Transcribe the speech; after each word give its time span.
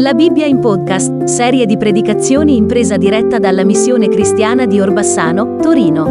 La 0.00 0.14
Bibbia 0.14 0.46
in 0.46 0.60
podcast, 0.60 1.24
serie 1.24 1.66
di 1.66 1.76
predicazioni 1.76 2.54
in 2.54 2.66
presa 2.68 2.96
diretta 2.96 3.40
dalla 3.40 3.64
missione 3.64 4.06
cristiana 4.06 4.64
di 4.64 4.80
Orbassano, 4.80 5.56
Torino. 5.56 6.04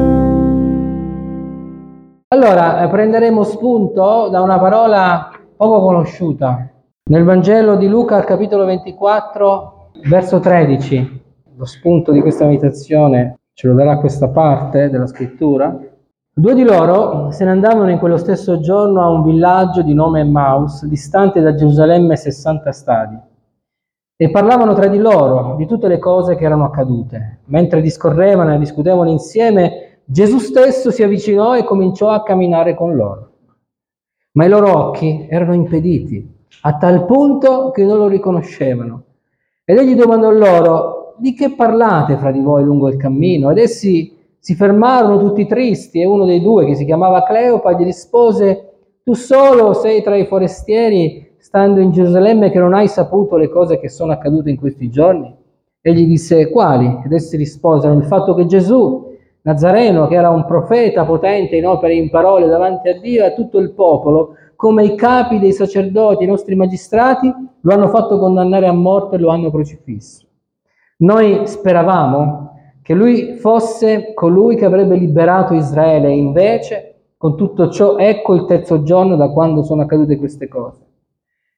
Allora, 2.28 2.84
eh, 2.84 2.90
prenderemo 2.90 3.44
spunto 3.44 4.28
da 4.28 4.42
una 4.42 4.60
parola 4.60 5.30
poco 5.56 5.80
conosciuta. 5.80 6.70
Nel 7.10 7.24
Vangelo 7.24 7.78
di 7.78 7.88
Luca, 7.88 8.18
al 8.18 8.26
capitolo 8.26 8.66
24, 8.66 9.92
verso 10.10 10.42
13, 10.42 11.24
lo 11.56 11.66
spunto 11.66 12.12
di 12.12 12.20
questa 12.20 12.46
meditazione 12.46 13.38
ce 13.54 13.68
lo 13.70 13.74
darà 13.74 14.00
questa 14.00 14.28
parte 14.28 14.90
della 14.90 15.08
scrittura. 15.08 15.80
Due 16.34 16.54
di 16.54 16.64
loro 16.64 17.32
se 17.32 17.46
ne 17.46 17.52
andavano 17.52 17.90
in 17.90 18.00
quello 18.00 18.18
stesso 18.18 18.60
giorno 18.60 19.02
a 19.02 19.10
un 19.10 19.24
villaggio 19.24 19.82
di 19.82 19.94
nome 19.94 20.20
Emmaus, 20.20 20.84
distante 20.86 21.40
da 21.40 21.56
Gerusalemme 21.56 22.18
60 22.18 22.72
stadi, 22.74 23.18
e 24.20 24.32
parlavano 24.32 24.74
tra 24.74 24.88
di 24.88 24.98
loro 24.98 25.56
di 25.58 25.68
tutte 25.68 25.88
le 25.88 26.00
cose 26.00 26.36
che 26.36 26.44
erano 26.44 26.66
accadute. 26.66 27.42
Mentre 27.46 27.82
discorrevano 27.82 28.56
e 28.56 28.58
discutevano 28.58 29.12
insieme, 29.12 30.00
Gesù 30.04 30.40
stesso 30.40 30.90
si 30.90 31.04
avvicinò 31.04 31.56
e 31.56 31.64
cominciò 31.64 32.10
a 32.10 32.24
camminare 32.24 32.74
con 32.74 32.96
loro. 32.96 33.32
Ma 34.32 34.46
i 34.46 34.50
loro 34.50 34.76
occhi 34.76 35.28
erano 35.30 35.54
impediti, 35.54 36.28
a 36.62 36.78
tal 36.78 37.06
punto 37.06 37.70
che 37.70 37.84
non 37.84 37.98
lo 38.00 38.08
riconoscevano. 38.08 39.04
Ed 39.64 39.78
egli 39.78 39.96
domandò 39.96 40.32
loro, 40.32 41.14
di 41.18 41.34
che 41.34 41.54
parlate 41.54 42.18
fra 42.18 42.32
di 42.32 42.40
voi 42.40 42.64
lungo 42.64 42.88
il 42.88 42.98
cammino? 42.98 43.52
Ed 43.52 43.60
essi 43.60 44.16
si 44.40 44.56
fermarono 44.56 45.20
tutti 45.20 45.46
tristi 45.46 46.02
e 46.02 46.06
uno 46.06 46.26
dei 46.26 46.42
due, 46.42 46.66
che 46.66 46.76
si 46.76 46.86
chiamava 46.86 47.24
Cleopa, 47.24 47.74
gli 47.74 47.84
rispose, 47.84 48.76
tu 49.04 49.14
solo 49.14 49.74
sei 49.74 50.02
tra 50.02 50.16
i 50.16 50.26
forestieri, 50.26 51.27
stando 51.40 51.80
in 51.80 51.92
Gerusalemme, 51.92 52.52
che 52.52 52.60
non 52.60 52.74
hai 52.74 52.88
saputo 52.88 53.38
le 53.38 53.50
cose 53.50 53.80
che 53.80 53.90
sono 53.90 54.12
accadute 54.12 54.50
in 54.50 54.58
questi 54.58 54.90
giorni? 54.90 55.36
Egli 55.82 56.06
disse, 56.06 56.50
quali? 56.50 57.02
Ed 57.06 57.12
essi 57.12 57.38
risposero, 57.38 57.94
il 57.94 58.04
fatto 58.04 58.34
che 58.34 58.46
Gesù, 58.46 59.16
Nazareno, 59.42 60.08
che 60.08 60.16
era 60.16 60.30
un 60.30 60.46
profeta 60.46 61.06
potente 61.06 61.56
in 61.56 61.66
opere 61.66 61.94
e 61.94 61.98
in 61.98 62.10
parole 62.10 62.48
davanti 62.48 62.90
a 62.90 63.00
Dio 63.00 63.24
e 63.24 63.28
a 63.28 63.34
tutto 63.34 63.60
il 63.60 63.72
popolo, 63.72 64.34
come 64.58 64.84
i 64.84 64.96
capi 64.96 65.40
dei 65.40 65.54
sacerdoti, 65.54 66.24
i 66.24 66.28
nostri 66.28 66.56
magistrati, 66.56 67.34
lo 67.62 67.74
hanno 67.74 67.88
fatto 67.88 68.18
condannare 68.20 68.68
a 68.68 68.74
morte 68.74 69.16
e 69.16 69.20
lo 69.20 69.30
hanno 69.30 69.50
crocifisso. 69.50 70.26
Noi 70.98 71.46
speravamo 71.46 72.52
che 72.82 72.94
lui 72.94 73.36
fosse 73.36 74.14
colui 74.14 74.56
che 74.56 74.66
avrebbe 74.66 74.96
liberato 74.96 75.54
Israele, 75.54 76.12
invece, 76.12 76.96
con 77.18 77.38
tutto 77.38 77.70
ciò, 77.70 77.98
ecco 77.98 78.34
il 78.34 78.46
terzo 78.46 78.84
giorno 78.84 79.16
da 79.16 79.30
quando 79.30 79.64
sono 79.64 79.84
accadute 79.84 80.18
queste 80.18 80.48
cose. 80.48 80.87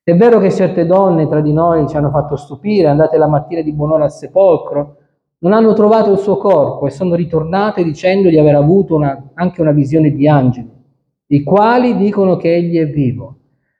È 0.10 0.16
vero 0.16 0.40
che 0.40 0.50
certe 0.50 0.88
donne 0.88 1.28
tra 1.28 1.40
di 1.40 1.54
noi 1.54 1.88
ci 1.88 1.96
hanno 1.96 2.10
fatto 2.10 2.36
stupire, 2.36 2.88
andate 2.88 3.16
la 3.20 3.28
mattina 3.28 3.62
di 3.62 3.72
buon'ora 3.72 4.06
al 4.06 4.12
sepolcro, 4.12 4.96
non 5.38 5.54
hanno 5.54 5.74
trovato 5.74 6.12
il 6.12 6.18
suo 6.18 6.38
corpo 6.38 6.88
e 6.88 6.90
sono 6.90 7.14
ritornate 7.14 7.84
dicendo 7.84 8.28
di 8.28 8.40
aver 8.40 8.56
avuto 8.56 8.96
una, 8.96 9.30
anche 9.36 9.62
una 9.62 9.70
visione 9.72 10.10
di 10.10 10.28
angeli, 10.28 10.68
i 11.28 11.44
quali 11.44 11.96
dicono 11.96 12.38
che 12.38 12.56
egli 12.56 12.80
è 12.80 12.88
vivo. 12.88 13.36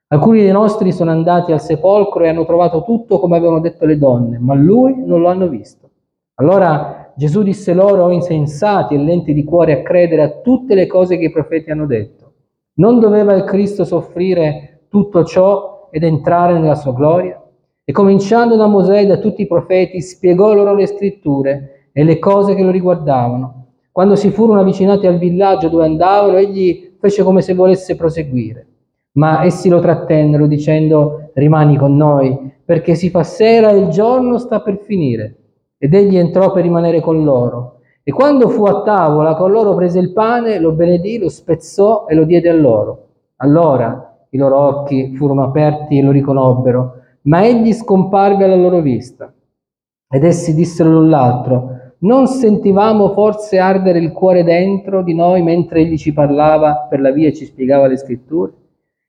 Alcuni 0.10 0.42
dei 0.42 0.52
nostri 0.52 0.92
sono 0.92 1.10
andati 1.10 1.52
al 1.52 1.62
sepolcro 1.62 2.24
e 2.24 2.28
hanno 2.28 2.46
trovato 2.46 2.84
tutto 2.84 3.20
come 3.20 3.36
avevano 3.36 3.60
detto 3.60 3.88
le 3.88 3.98
donne, 3.98 4.38
ma 4.38 4.54
lui 4.54 5.04
non 5.04 5.22
lo 5.22 5.30
hanno 5.30 5.48
visto. 5.48 5.90
Allora 6.36 7.12
Gesù 7.16 7.42
disse 7.42 7.74
loro, 7.74 8.04
o 8.04 8.12
insensati 8.12 8.94
e 8.94 9.00
lenti 9.00 9.34
di 9.34 9.44
cuore 9.44 9.80
a 9.80 9.82
credere 9.82 10.22
a 10.22 10.30
tutte 10.44 10.76
le 10.76 10.86
cose 10.86 11.18
che 11.18 11.26
i 11.26 11.32
profeti 11.32 11.72
hanno 11.72 11.88
detto. 11.88 12.34
Non 12.74 13.00
doveva 13.00 13.34
il 13.34 13.46
Cristo 13.46 13.84
soffrire 13.84 14.84
tutto 14.90 15.24
ciò 15.24 15.78
ed 15.92 16.04
entrare 16.04 16.58
nella 16.58 16.76
sua 16.76 16.94
gloria? 16.94 17.42
E 17.84 17.92
cominciando 17.92 18.56
da 18.56 18.68
Mosè 18.68 19.02
e 19.02 19.06
da 19.08 19.18
tutti 19.18 19.42
i 19.42 19.48
profeti, 19.48 20.02
spiegò 20.02 20.54
loro 20.54 20.76
le 20.76 20.86
scritture 20.86 21.90
e 21.92 22.04
le 22.04 22.20
cose 22.20 22.54
che 22.54 22.62
lo 22.62 22.70
riguardavano. 22.70 23.66
Quando 23.92 24.16
si 24.16 24.30
furono 24.30 24.60
avvicinati 24.60 25.08
al 25.08 25.18
villaggio 25.18 25.70
dove 25.70 25.86
andavano, 25.86 26.38
egli 26.38 26.96
fece 27.00 27.24
come 27.24 27.42
se 27.42 27.54
volesse 27.54 27.96
proseguire. 27.96 28.68
Ma 29.14 29.44
essi 29.44 29.70
lo 29.70 29.80
trattennero 29.80 30.46
dicendo, 30.46 31.32
rimani 31.34 31.78
con 31.78 31.98
noi, 31.98 32.52
perché 32.64 32.94
si 32.94 33.10
fa 33.10 33.24
sera 33.24 33.72
e 33.72 33.78
il 33.80 33.88
giorno 33.88 34.38
sta 34.38 34.62
per 34.62 34.78
finire. 34.78 35.36
Ed 35.78 35.94
egli 35.94 36.18
entrò 36.18 36.52
per 36.52 36.64
rimanere 36.64 37.02
con 37.02 37.24
loro. 37.24 37.80
E 38.04 38.12
quando 38.12 38.50
fu 38.50 38.66
a 38.66 38.84
tavola 38.84 39.36
con 39.36 39.52
loro 39.52 39.74
prese 39.76 40.00
il 40.00 40.14
pane, 40.14 40.60
lo 40.60 40.72
benedì, 40.74 41.18
lo 41.18 41.30
spezzò 41.30 42.06
e 42.08 42.16
lo 42.16 42.24
diede 42.24 42.50
a 42.50 42.54
loro. 42.54 43.08
Allora 43.38 44.09
i 44.30 44.38
loro 44.38 44.60
occhi 44.60 45.16
furono 45.16 45.44
aperti 45.44 45.98
e 45.98 46.02
lo 46.02 46.12
riconobbero, 46.12 46.94
ma 47.24 47.46
egli 47.46 47.74
scomparve 47.74 48.44
alla 48.46 48.56
loro 48.56 48.82
vista. 48.82 49.34
Ed 50.12 50.24
essi 50.24 50.54
dissero 50.54 50.90
l'un 50.90 51.10
l'altro, 51.10 51.78
non 52.00 52.28
sentivamo 52.28 53.12
forse 53.12 53.60
ardere 53.60 54.00
il 54.00 54.12
cuore 54.12 54.44
dentro 54.44 55.04
di 55.04 55.14
noi 55.14 55.42
mentre 55.44 55.82
egli 55.82 55.98
ci 55.98 56.14
parlava 56.14 56.88
per 56.90 57.02
la 57.02 57.12
via 57.12 57.28
e 57.28 57.34
ci 57.34 57.46
spiegava 57.46 57.88
le 57.88 57.98
scritture? 57.98 58.54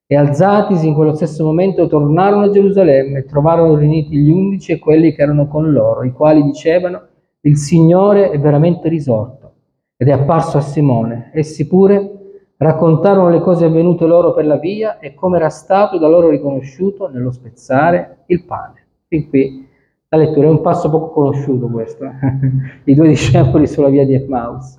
E 0.06 0.16
alzatisi 0.16 0.88
in 0.88 0.94
quello 0.94 1.14
stesso 1.14 1.44
momento 1.44 1.87
tornarono 1.87 2.47
a 2.47 2.50
Gerusalemme 2.50 3.19
e 3.19 3.25
trovarono 3.26 3.76
riuniti 3.76 4.16
gli 4.16 4.31
undici 4.31 4.72
e 4.72 4.81
quelli 4.81 5.14
che 5.14 5.22
erano 5.22 5.47
con 5.47 5.70
loro, 5.70 6.02
i 6.02 6.10
quali 6.10 6.42
dicevano, 6.42 7.00
il 7.42 7.56
Signore 7.56 8.31
è 8.31 8.38
veramente 8.41 8.88
risorto 8.88 9.52
ed 9.97 10.08
è 10.08 10.12
apparso 10.12 10.58
a 10.58 10.62
Simone. 10.62 11.31
Essi 11.32 11.69
pure 11.69 12.19
raccontarono 12.60 13.31
le 13.31 13.41
cose 13.41 13.65
avvenute 13.65 14.04
loro 14.04 14.34
per 14.34 14.44
la 14.44 14.56
via 14.56 14.98
e 14.98 15.15
come 15.15 15.38
era 15.38 15.48
stato 15.48 15.98
da 15.98 16.09
loro 16.09 16.28
riconosciuto 16.28 17.09
nello 17.09 17.31
spezzare 17.31 18.25
il 18.26 18.44
pane. 18.44 18.87
Fin 19.09 19.28
qui 19.31 19.66
la 20.09 20.19
lettura 20.19 20.47
è 20.47 20.50
un 20.50 20.60
passo 20.60 20.91
poco 20.91 21.10
conosciuto 21.10 21.69
questo, 21.69 22.04
i 22.84 22.94
due 22.94 23.09
discepoli 23.09 23.66
sulla 23.66 23.88
via 23.88 24.04
di 24.04 24.15
Emmaus. 24.15 24.78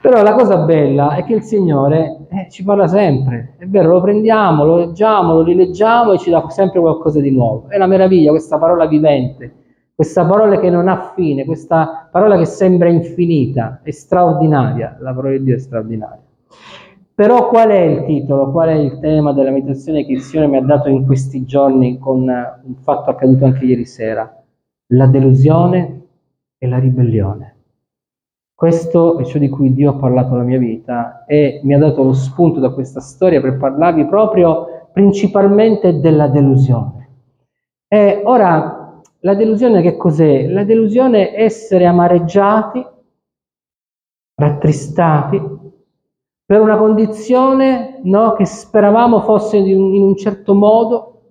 Però 0.00 0.22
la 0.22 0.32
cosa 0.32 0.58
bella 0.58 1.16
è 1.16 1.24
che 1.24 1.34
il 1.34 1.42
Signore 1.42 2.26
eh, 2.30 2.46
ci 2.48 2.64
parla 2.64 2.86
sempre, 2.86 3.56
è 3.58 3.66
vero, 3.66 3.90
lo 3.90 4.00
prendiamo, 4.00 4.64
lo 4.64 4.76
leggiamo, 4.76 5.34
lo 5.34 5.42
rileggiamo 5.42 6.12
e 6.12 6.18
ci 6.18 6.30
dà 6.30 6.48
sempre 6.48 6.80
qualcosa 6.80 7.20
di 7.20 7.30
nuovo. 7.30 7.68
È 7.68 7.76
la 7.76 7.86
meraviglia, 7.86 8.30
questa 8.30 8.56
parola 8.56 8.86
vivente, 8.86 9.52
questa 9.96 10.26
parola 10.26 10.60
che 10.60 10.68
non 10.68 10.88
ha 10.88 11.14
fine, 11.16 11.46
questa 11.46 12.06
parola 12.12 12.36
che 12.36 12.44
sembra 12.44 12.90
infinita, 12.90 13.80
è 13.82 13.90
straordinaria, 13.90 14.98
la 15.00 15.14
parola 15.14 15.38
di 15.38 15.44
Dio 15.44 15.54
è 15.54 15.58
straordinaria. 15.58 16.20
Però 17.14 17.48
qual 17.48 17.70
è 17.70 17.80
il 17.80 18.04
titolo, 18.04 18.50
qual 18.50 18.68
è 18.68 18.74
il 18.74 18.98
tema 19.00 19.32
della 19.32 19.50
meditazione 19.50 20.04
che 20.04 20.12
il 20.12 20.20
Signore 20.20 20.50
mi 20.50 20.58
ha 20.58 20.60
dato 20.60 20.90
in 20.90 21.06
questi 21.06 21.46
giorni 21.46 21.98
con 21.98 22.28
un 22.28 22.74
fatto 22.82 23.08
accaduto 23.08 23.46
anche 23.46 23.64
ieri 23.64 23.86
sera? 23.86 24.30
La 24.88 25.06
delusione 25.06 26.02
e 26.58 26.68
la 26.68 26.78
ribellione. 26.78 27.54
Questo 28.54 29.18
è 29.18 29.24
ciò 29.24 29.38
di 29.38 29.48
cui 29.48 29.72
Dio 29.72 29.92
ha 29.92 29.94
parlato 29.94 30.32
nella 30.32 30.44
mia 30.44 30.58
vita 30.58 31.24
e 31.24 31.62
mi 31.62 31.72
ha 31.72 31.78
dato 31.78 32.02
lo 32.02 32.12
spunto 32.12 32.60
da 32.60 32.68
questa 32.68 33.00
storia 33.00 33.40
per 33.40 33.56
parlarvi 33.56 34.04
proprio 34.04 34.88
principalmente 34.92 36.00
della 36.00 36.28
delusione. 36.28 37.08
E 37.88 38.20
ora, 38.24 38.75
la 39.26 39.34
delusione 39.34 39.82
che 39.82 39.96
cos'è? 39.96 40.46
La 40.46 40.62
delusione 40.62 41.32
è 41.32 41.42
essere 41.42 41.84
amareggiati, 41.84 42.86
rattristati 44.36 45.42
per 46.44 46.60
una 46.60 46.76
condizione 46.76 47.98
no, 48.04 48.34
che 48.34 48.46
speravamo 48.46 49.22
fosse 49.22 49.56
in 49.56 49.80
un 49.80 50.16
certo 50.16 50.54
modo, 50.54 51.22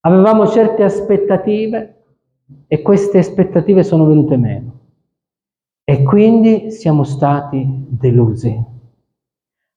avevamo 0.00 0.46
certe 0.46 0.84
aspettative 0.84 2.04
e 2.66 2.80
queste 2.80 3.18
aspettative 3.18 3.82
sono 3.82 4.06
venute 4.06 4.38
meno. 4.38 4.80
E 5.84 6.02
quindi 6.02 6.70
siamo 6.70 7.04
stati 7.04 7.62
delusi. 7.90 8.58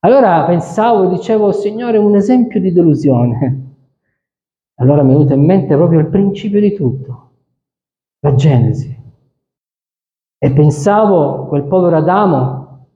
Allora 0.06 0.46
pensavo 0.46 1.08
dicevo, 1.08 1.52
Signore, 1.52 1.98
un 1.98 2.16
esempio 2.16 2.62
di 2.62 2.72
delusione. 2.72 3.69
Allora 4.80 5.04
mi 5.04 5.12
è 5.12 5.14
venuto 5.14 5.34
in 5.34 5.44
mente 5.44 5.76
proprio 5.76 6.00
il 6.00 6.08
principio 6.08 6.60
di 6.60 6.74
tutto, 6.74 7.30
la 8.20 8.34
Genesi. 8.36 8.98
E 10.38 10.52
pensavo 10.52 11.48
quel 11.48 11.64
povero 11.64 11.98
Adamo 11.98 12.88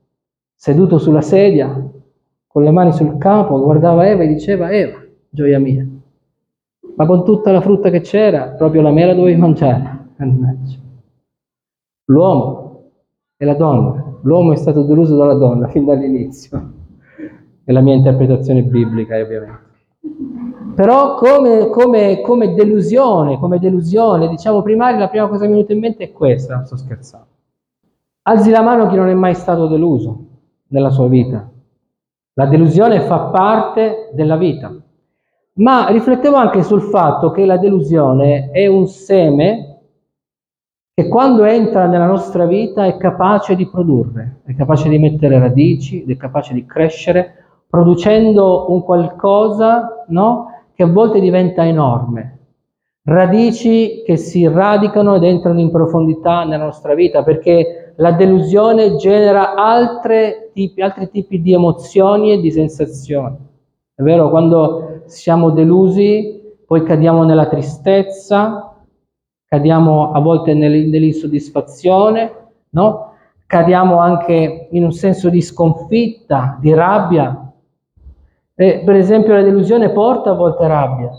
seduto 0.54 0.98
sulla 0.98 1.20
sedia, 1.20 1.90
con 2.46 2.62
le 2.62 2.70
mani 2.70 2.92
sul 2.92 3.18
capo, 3.18 3.60
guardava 3.60 4.08
Eva 4.08 4.22
e 4.22 4.28
diceva, 4.28 4.70
Eva, 4.70 4.98
gioia 5.28 5.58
mia, 5.58 5.86
ma 6.96 7.06
con 7.06 7.22
tutta 7.24 7.52
la 7.52 7.60
frutta 7.60 7.90
che 7.90 8.00
c'era, 8.00 8.48
proprio 8.48 8.80
la 8.80 8.90
mela 8.90 9.12
dovevi 9.12 9.38
mangiare. 9.38 10.06
L'uomo 12.06 12.92
è 13.36 13.44
la 13.44 13.54
donna. 13.54 14.18
L'uomo 14.22 14.52
è 14.52 14.56
stato 14.56 14.84
deluso 14.84 15.16
dalla 15.16 15.34
donna 15.34 15.68
fin 15.72 15.84
dall'inizio. 15.84 16.72
È 17.62 17.72
la 17.72 17.80
mia 17.80 17.94
interpretazione 17.94 18.62
biblica, 18.62 19.18
ovviamente. 19.18 19.63
Però 20.74 21.14
come, 21.14 21.68
come, 21.70 22.20
come 22.20 22.54
delusione, 22.54 23.38
come 23.38 23.58
delusione, 23.58 24.28
diciamo 24.28 24.62
primaria, 24.62 24.98
la 24.98 25.08
prima 25.08 25.28
cosa 25.28 25.42
che 25.42 25.46
mi 25.46 25.52
è 25.52 25.56
venuta 25.56 25.72
in 25.72 25.78
mente 25.78 26.04
è 26.04 26.12
questa, 26.12 26.64
sto 26.64 26.76
scherzando. 26.76 27.26
Alzi 28.22 28.50
la 28.50 28.62
mano 28.62 28.88
chi 28.88 28.96
non 28.96 29.08
è 29.08 29.14
mai 29.14 29.34
stato 29.34 29.66
deluso 29.68 30.24
nella 30.68 30.90
sua 30.90 31.06
vita. 31.08 31.48
La 32.34 32.46
delusione 32.46 33.02
fa 33.02 33.26
parte 33.26 34.10
della 34.12 34.36
vita. 34.36 34.74
ma 35.56 35.88
riflettevo 35.88 36.34
anche 36.34 36.64
sul 36.64 36.82
fatto 36.82 37.30
che 37.30 37.46
la 37.46 37.58
delusione 37.58 38.50
è 38.50 38.66
un 38.66 38.88
seme 38.88 39.78
che 40.92 41.08
quando 41.08 41.44
entra 41.44 41.86
nella 41.86 42.06
nostra 42.06 42.46
vita 42.46 42.86
è 42.86 42.96
capace 42.96 43.54
di 43.54 43.68
produrre, 43.68 44.40
è 44.44 44.54
capace 44.54 44.88
di 44.88 44.98
mettere 44.98 45.38
radici, 45.38 46.04
è 46.04 46.16
capace 46.16 46.54
di 46.54 46.64
crescere, 46.66 47.43
producendo 47.74 48.70
un 48.70 48.84
qualcosa 48.84 50.04
no, 50.10 50.46
che 50.76 50.84
a 50.84 50.86
volte 50.86 51.18
diventa 51.18 51.66
enorme. 51.66 52.38
Radici 53.02 54.04
che 54.06 54.16
si 54.16 54.46
radicano 54.46 55.16
ed 55.16 55.24
entrano 55.24 55.58
in 55.58 55.72
profondità 55.72 56.44
nella 56.44 56.66
nostra 56.66 56.94
vita, 56.94 57.24
perché 57.24 57.94
la 57.96 58.12
delusione 58.12 58.94
genera 58.94 59.54
tipi, 60.52 60.80
altri 60.82 61.10
tipi 61.10 61.42
di 61.42 61.52
emozioni 61.52 62.30
e 62.30 62.40
di 62.40 62.52
sensazioni. 62.52 63.36
È 63.92 64.02
vero, 64.02 64.30
quando 64.30 65.00
siamo 65.06 65.50
delusi, 65.50 66.42
poi 66.64 66.84
cadiamo 66.84 67.24
nella 67.24 67.48
tristezza, 67.48 68.72
cadiamo 69.48 70.12
a 70.12 70.20
volte 70.20 70.54
nell'insoddisfazione, 70.54 72.32
no? 72.70 73.14
cadiamo 73.46 73.98
anche 73.98 74.68
in 74.70 74.84
un 74.84 74.92
senso 74.92 75.28
di 75.28 75.40
sconfitta, 75.40 76.56
di 76.60 76.72
rabbia. 76.72 77.44
E, 78.56 78.82
per 78.84 78.94
esempio 78.94 79.34
la 79.34 79.42
delusione 79.42 79.90
porta 79.90 80.30
a 80.30 80.34
volte 80.34 80.66
rabbia, 80.68 81.10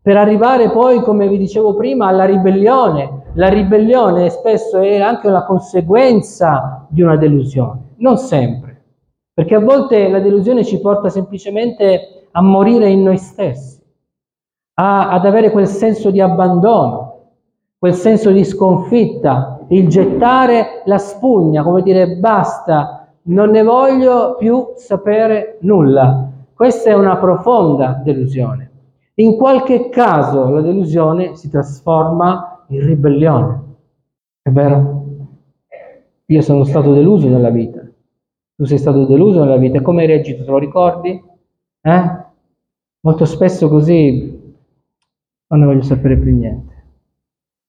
per 0.00 0.16
arrivare 0.16 0.70
poi, 0.70 1.00
come 1.00 1.26
vi 1.26 1.36
dicevo 1.36 1.74
prima, 1.74 2.06
alla 2.06 2.26
ribellione. 2.26 3.24
La 3.34 3.48
ribellione 3.48 4.30
spesso 4.30 4.78
è 4.78 5.00
anche 5.00 5.26
una 5.26 5.44
conseguenza 5.44 6.86
di 6.88 7.02
una 7.02 7.16
delusione, 7.16 7.94
non 7.96 8.16
sempre, 8.16 8.84
perché 9.34 9.56
a 9.56 9.60
volte 9.60 10.08
la 10.08 10.20
delusione 10.20 10.64
ci 10.64 10.80
porta 10.80 11.08
semplicemente 11.08 12.28
a 12.30 12.40
morire 12.40 12.88
in 12.88 13.02
noi 13.02 13.18
stessi, 13.18 13.82
a, 14.74 15.10
ad 15.10 15.26
avere 15.26 15.50
quel 15.50 15.66
senso 15.66 16.10
di 16.10 16.20
abbandono, 16.20 17.32
quel 17.76 17.94
senso 17.94 18.30
di 18.30 18.44
sconfitta, 18.44 19.58
il 19.70 19.88
gettare 19.88 20.82
la 20.84 20.98
spugna, 20.98 21.64
come 21.64 21.82
dire 21.82 22.16
basta, 22.16 23.08
non 23.22 23.50
ne 23.50 23.64
voglio 23.64 24.36
più 24.38 24.68
sapere 24.76 25.58
nulla. 25.62 26.30
Questa 26.56 26.88
è 26.88 26.94
una 26.94 27.18
profonda 27.18 28.00
delusione. 28.02 28.70
In 29.16 29.36
qualche 29.36 29.90
caso 29.90 30.48
la 30.48 30.62
delusione 30.62 31.36
si 31.36 31.50
trasforma 31.50 32.64
in 32.68 32.80
ribellione. 32.80 33.64
È 34.40 34.48
vero? 34.48 35.04
Io 36.24 36.40
sono 36.40 36.64
stato 36.64 36.94
deluso 36.94 37.28
nella 37.28 37.50
vita. 37.50 37.86
Tu 38.54 38.64
sei 38.64 38.78
stato 38.78 39.04
deluso 39.04 39.44
nella 39.44 39.58
vita. 39.58 39.82
Come 39.82 40.00
hai 40.00 40.06
reagito? 40.06 40.44
Te 40.44 40.50
lo 40.50 40.56
ricordi? 40.56 41.22
Eh? 41.82 42.24
Molto 43.00 43.26
spesso 43.26 43.68
così 43.68 44.54
non 45.48 45.60
ne 45.60 45.66
voglio 45.66 45.82
sapere 45.82 46.16
più 46.16 46.34
niente. 46.34 46.84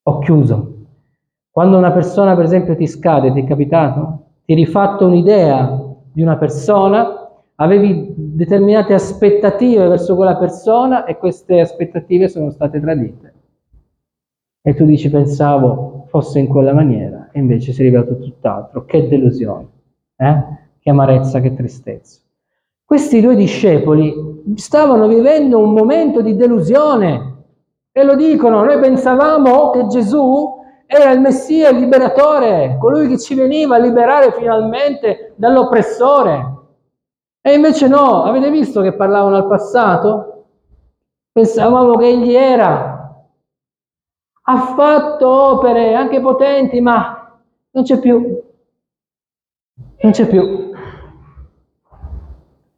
Ho 0.03 0.19
chiuso. 0.19 0.75
Quando 1.51 1.77
una 1.77 1.91
persona, 1.91 2.35
per 2.35 2.45
esempio, 2.45 2.77
ti 2.77 2.87
scade, 2.87 3.33
ti 3.33 3.41
è 3.41 3.43
capitato? 3.43 4.27
Ti 4.45 4.53
hai 4.53 4.57
rifatto 4.57 5.07
un'idea 5.07 5.77
di 6.09 6.21
una 6.21 6.37
persona, 6.37 7.26
avevi 7.59 8.13
determinate 8.15 8.93
aspettative 8.93 9.87
verso 9.87 10.15
quella 10.15 10.37
persona 10.37 11.05
e 11.05 11.17
queste 11.17 11.59
aspettative 11.59 12.27
sono 12.27 12.51
state 12.51 12.79
tradite. 12.79 13.33
E 14.61 14.73
tu 14.73 14.85
dici 14.85 15.09
pensavo 15.09 16.05
fosse 16.09 16.39
in 16.39 16.47
quella 16.47 16.73
maniera 16.73 17.29
e 17.31 17.39
invece 17.39 17.71
si 17.71 17.81
è 17.81 17.83
rivelato 17.85 18.17
tutt'altro. 18.17 18.85
Che 18.85 19.07
delusione, 19.07 19.67
eh? 20.17 20.43
che 20.79 20.89
amarezza, 20.89 21.39
che 21.39 21.53
tristezza. 21.53 22.19
Questi 22.83 23.21
due 23.21 23.35
discepoli 23.35 24.13
stavano 24.55 25.07
vivendo 25.07 25.59
un 25.59 25.73
momento 25.73 26.21
di 26.21 26.35
delusione 26.35 27.35
e 27.91 28.03
lo 28.03 28.15
dicono, 28.15 28.63
noi 28.63 28.79
pensavamo 28.79 29.71
che 29.71 29.87
Gesù 29.87 30.55
era 30.85 31.11
il 31.11 31.19
Messia, 31.19 31.69
il 31.69 31.79
liberatore, 31.79 32.77
colui 32.79 33.07
che 33.07 33.17
ci 33.17 33.35
veniva 33.35 33.75
a 33.75 33.79
liberare 33.79 34.31
finalmente 34.31 35.33
dall'oppressore. 35.35 36.56
E 37.47 37.53
invece 37.53 37.87
no, 37.87 38.25
avete 38.25 38.51
visto 38.51 38.81
che 38.81 38.91
parlavano 38.91 39.37
al 39.37 39.47
passato? 39.47 40.47
Pensavamo 41.31 41.95
che 41.95 42.07
egli 42.07 42.33
era. 42.33 43.25
Ha 44.41 44.57
fatto 44.75 45.29
opere 45.29 45.95
anche 45.95 46.19
potenti, 46.19 46.81
ma 46.81 47.39
non 47.71 47.85
c'è 47.85 47.99
più. 47.99 48.37
Non 50.01 50.11
c'è 50.11 50.27
più. 50.27 50.71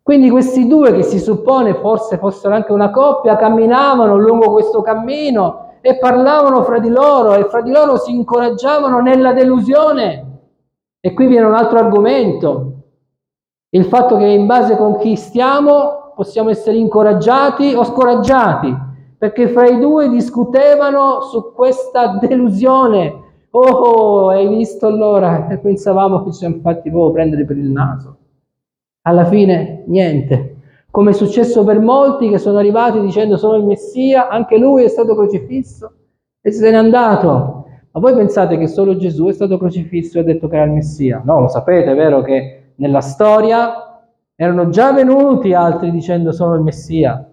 Quindi 0.04 0.30
questi 0.30 0.68
due 0.68 0.94
che 0.94 1.02
si 1.02 1.18
suppone 1.18 1.74
forse 1.74 2.20
fossero 2.20 2.54
anche 2.54 2.72
una 2.72 2.92
coppia, 2.92 3.38
camminavano 3.38 4.18
lungo 4.18 4.52
questo 4.52 4.84
cammino 4.84 5.78
e 5.82 5.98
parlavano 5.98 6.62
fra 6.62 6.78
di 6.78 6.90
loro 6.90 7.34
e 7.34 7.46
fra 7.46 7.62
di 7.62 7.72
loro 7.72 7.98
si 7.98 8.14
incoraggiavano 8.14 9.00
nella 9.00 9.34
delusione. 9.34 10.42
E 11.00 11.12
qui 11.16 11.26
viene 11.26 11.48
un 11.48 11.56
altro 11.56 11.80
argomento, 11.80 12.79
il 13.72 13.86
fatto 13.86 14.18
che 14.18 14.26
in 14.26 14.46
base 14.46 14.76
con 14.76 14.98
chi 14.98 15.16
stiamo 15.16 16.14
possiamo 16.16 16.50
essere 16.50 16.78
incoraggiati 16.78 17.74
o 17.74 17.84
scoraggiati, 17.84 18.76
perché 19.18 19.48
fra 19.50 19.68
i 19.68 19.80
due 19.80 20.10
discutevano 20.10 21.22
su 21.22 21.54
questa 21.54 22.18
delusione. 22.20 23.28
Oh, 23.52 24.30
hai 24.30 24.48
visto 24.48 24.88
allora? 24.88 25.48
E 25.48 25.58
pensavamo 25.60 26.24
che 26.24 26.32
ci 26.32 26.38
siamo 26.40 26.58
fatti 26.62 26.90
proprio 26.90 27.12
prendere 27.12 27.46
per 27.46 27.58
il 27.58 27.70
naso. 27.70 28.18
Alla 29.04 29.26
fine 29.26 29.84
niente. 29.88 30.56
Come 30.92 31.12
è 31.12 31.14
successo 31.14 31.64
per 31.64 31.80
molti 31.80 32.30
che 32.30 32.38
sono 32.38 32.58
arrivati 32.58 33.00
dicendo 33.00 33.38
sono 33.38 33.56
il 33.56 33.64
Messia, 33.64 34.28
anche 34.28 34.58
lui 34.58 34.84
è 34.84 34.88
stato 34.88 35.16
crocifisso 35.16 35.92
e 36.42 36.52
se 36.52 36.70
n'è 36.70 36.76
andato. 36.76 37.66
Ma 37.92 38.00
voi 38.02 38.14
pensate 38.14 38.58
che 38.58 38.68
solo 38.68 38.98
Gesù 38.98 39.28
è 39.28 39.34
stato 39.34 39.58
crocifisso 39.58 40.18
e 40.18 40.22
ha 40.22 40.24
detto 40.24 40.48
che 40.48 40.56
era 40.56 40.66
il 40.66 40.72
Messia? 40.72 41.22
No, 41.24 41.40
lo 41.40 41.48
sapete, 41.48 41.92
è 41.92 41.96
vero 41.96 42.22
che 42.22 42.59
nella 42.80 43.02
storia 43.02 44.02
erano 44.36 44.70
già 44.70 44.92
venuti 44.94 45.54
altri 45.54 45.92
dicendo 45.92 46.32
sono 46.32 46.56
il 46.56 46.62
Messia. 46.62 47.30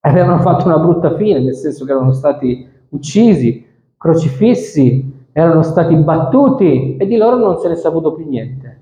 Avevano 0.00 0.40
fatto 0.40 0.66
una 0.66 0.78
brutta 0.78 1.16
fine, 1.16 1.40
nel 1.40 1.54
senso 1.54 1.84
che 1.84 1.92
erano 1.92 2.12
stati 2.12 2.66
uccisi, 2.90 3.64
crocifissi, 3.96 5.28
erano 5.32 5.62
stati 5.62 5.94
battuti 5.96 6.96
e 6.96 7.06
di 7.06 7.16
loro 7.16 7.36
non 7.36 7.58
se 7.58 7.68
ne 7.68 7.74
è 7.74 7.76
saputo 7.76 8.14
più 8.14 8.26
niente. 8.28 8.80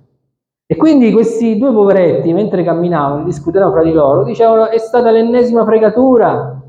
E 0.66 0.76
quindi 0.76 1.12
questi 1.12 1.58
due 1.58 1.72
poveretti, 1.72 2.32
mentre 2.32 2.62
camminavano, 2.64 3.24
discutevano 3.24 3.72
fra 3.72 3.82
di 3.82 3.92
loro, 3.92 4.24
dicevano 4.24 4.68
è 4.68 4.78
stata 4.78 5.10
l'ennesima 5.10 5.64
fregatura, 5.64 6.62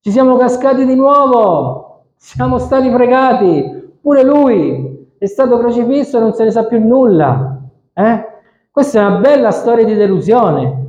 ci 0.00 0.10
siamo 0.10 0.36
cascati 0.36 0.84
di 0.86 0.94
nuovo, 0.94 2.04
siamo 2.16 2.58
stati 2.58 2.90
fregati, 2.90 3.96
pure 4.00 4.22
lui 4.22 5.08
è 5.18 5.26
stato 5.26 5.58
crocifisso 5.58 6.18
e 6.18 6.20
non 6.20 6.32
se 6.34 6.44
ne 6.44 6.50
sa 6.50 6.64
più 6.64 6.78
nulla. 6.78 7.60
Eh? 7.92 8.33
Questa 8.74 9.00
è 9.00 9.06
una 9.06 9.20
bella 9.20 9.52
storia 9.52 9.84
di 9.84 9.94
delusione, 9.94 10.86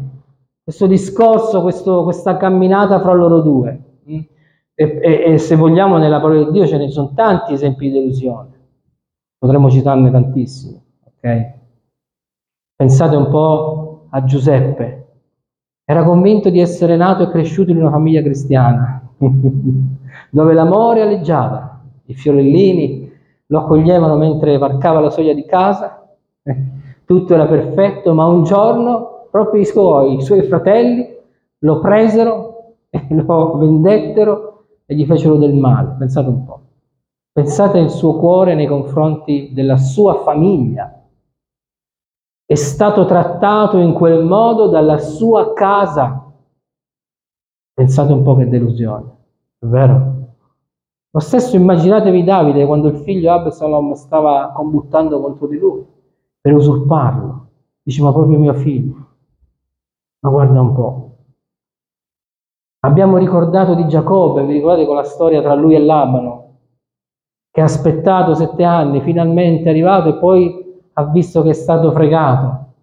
questo 0.64 0.88
discorso, 0.88 1.62
questo, 1.62 2.02
questa 2.02 2.36
camminata 2.36 3.00
fra 3.00 3.14
loro 3.14 3.42
due. 3.42 3.80
Mm? 4.10 4.20
E, 4.74 5.00
e, 5.04 5.34
e 5.34 5.38
se 5.38 5.56
vogliamo 5.56 5.98
nella 6.00 6.20
parola 6.20 6.46
di 6.46 6.52
Dio 6.52 6.66
ce 6.66 6.78
ne 6.78 6.90
sono 6.90 7.12
tanti 7.14 7.54
esempi 7.54 7.86
di 7.86 8.00
delusione, 8.00 8.50
potremmo 9.38 9.70
citarne 9.70 10.10
tantissimi. 10.10 10.82
Okay? 11.04 11.54
Pensate 12.76 13.16
un 13.16 13.30
po' 13.30 14.08
a 14.10 14.24
Giuseppe. 14.24 15.08
Era 15.86 16.04
convinto 16.04 16.50
di 16.50 16.62
essere 16.62 16.96
nato 16.96 17.22
e 17.22 17.30
cresciuto 17.30 17.70
in 17.70 17.78
una 17.78 17.92
famiglia 17.92 18.24
cristiana, 18.24 19.08
dove 20.32 20.54
l'amore 20.56 21.04
aleggiava, 21.04 21.84
i 22.06 22.16
fiorellini 22.16 23.12
lo 23.46 23.60
accoglievano 23.60 24.16
mentre 24.16 24.58
varcava 24.58 25.02
la 25.02 25.12
soglia 25.12 25.36
di 25.36 25.46
casa, 25.46 26.04
tutto 27.06 27.34
era 27.34 27.46
perfetto, 27.46 28.14
ma 28.14 28.26
un 28.26 28.44
giorno 28.44 29.28
proprio 29.32 29.62
i 29.62 29.66
suoi, 29.66 30.16
i 30.16 30.22
suoi 30.22 30.44
fratelli 30.44 31.06
lo 31.60 31.80
presero 31.80 32.76
e 32.90 33.08
lo 33.16 33.58
vendettero 33.58 34.66
e 34.86 34.96
gli 34.96 35.06
fecero 35.06 35.36
del 35.36 35.54
male. 35.54 35.96
Pensate 35.98 36.30
un 36.30 36.46
po'. 36.46 36.60
Pensate 37.32 37.80
al 37.80 37.90
suo 37.90 38.16
cuore 38.16 38.56
nei 38.56 38.68
confronti 38.68 39.52
della 39.54 39.76
sua 39.76 40.22
famiglia, 40.24 41.04
è 42.46 42.56
stato 42.56 43.06
trattato 43.06 43.78
in 43.78 43.92
quel 43.94 44.24
modo 44.24 44.68
dalla 44.68 45.00
sua 45.00 45.52
casa. 45.54 46.32
Pensate 47.74 48.14
un 48.14 48.24
po' 48.24 48.36
che 48.36 48.48
delusione, 48.48 49.06
è 49.60 49.66
vero? 49.66 50.14
Lo 51.10 51.20
stesso 51.20 51.58
immaginatevi 51.58 52.24
Davide 52.24 52.66
quando 52.66 52.88
il 52.88 52.98
figlio 53.00 53.34
Absalom 53.34 53.94
stava 53.94 54.54
combuttando 54.56 55.20
contro 55.20 55.48
di 55.48 55.58
lui 55.58 55.86
per 56.46 56.54
usurparlo. 56.54 57.48
Dice, 57.82 58.04
ma 58.04 58.14
proprio 58.14 58.38
mio 58.38 58.54
figlio. 58.54 59.08
Ma 60.20 60.30
guarda 60.30 60.62
un 60.62 60.74
po'. 60.76 61.18
Abbiamo 62.82 63.18
ricordato 63.18 63.74
di 63.74 63.88
Giacobbe, 63.88 64.46
vi 64.46 64.54
ricordate 64.54 64.86
con 64.86 64.96
la 64.96 65.04
storia 65.04 65.42
tra 65.42 65.56
lui 65.56 65.74
e 65.74 65.80
Labano, 65.80 66.58
che 67.50 67.62
ha 67.62 67.64
aspettato 67.64 68.36
sette 68.36 68.64
anni, 68.64 69.02
finalmente 69.02 69.64
è 69.64 69.70
arrivato 69.70 70.10
e 70.10 70.20
poi 70.20 70.84
ha 70.94 71.06
visto 71.06 71.42
che 71.42 71.50
è 71.50 71.54
stato 71.54 71.92
fregato, 71.92 72.74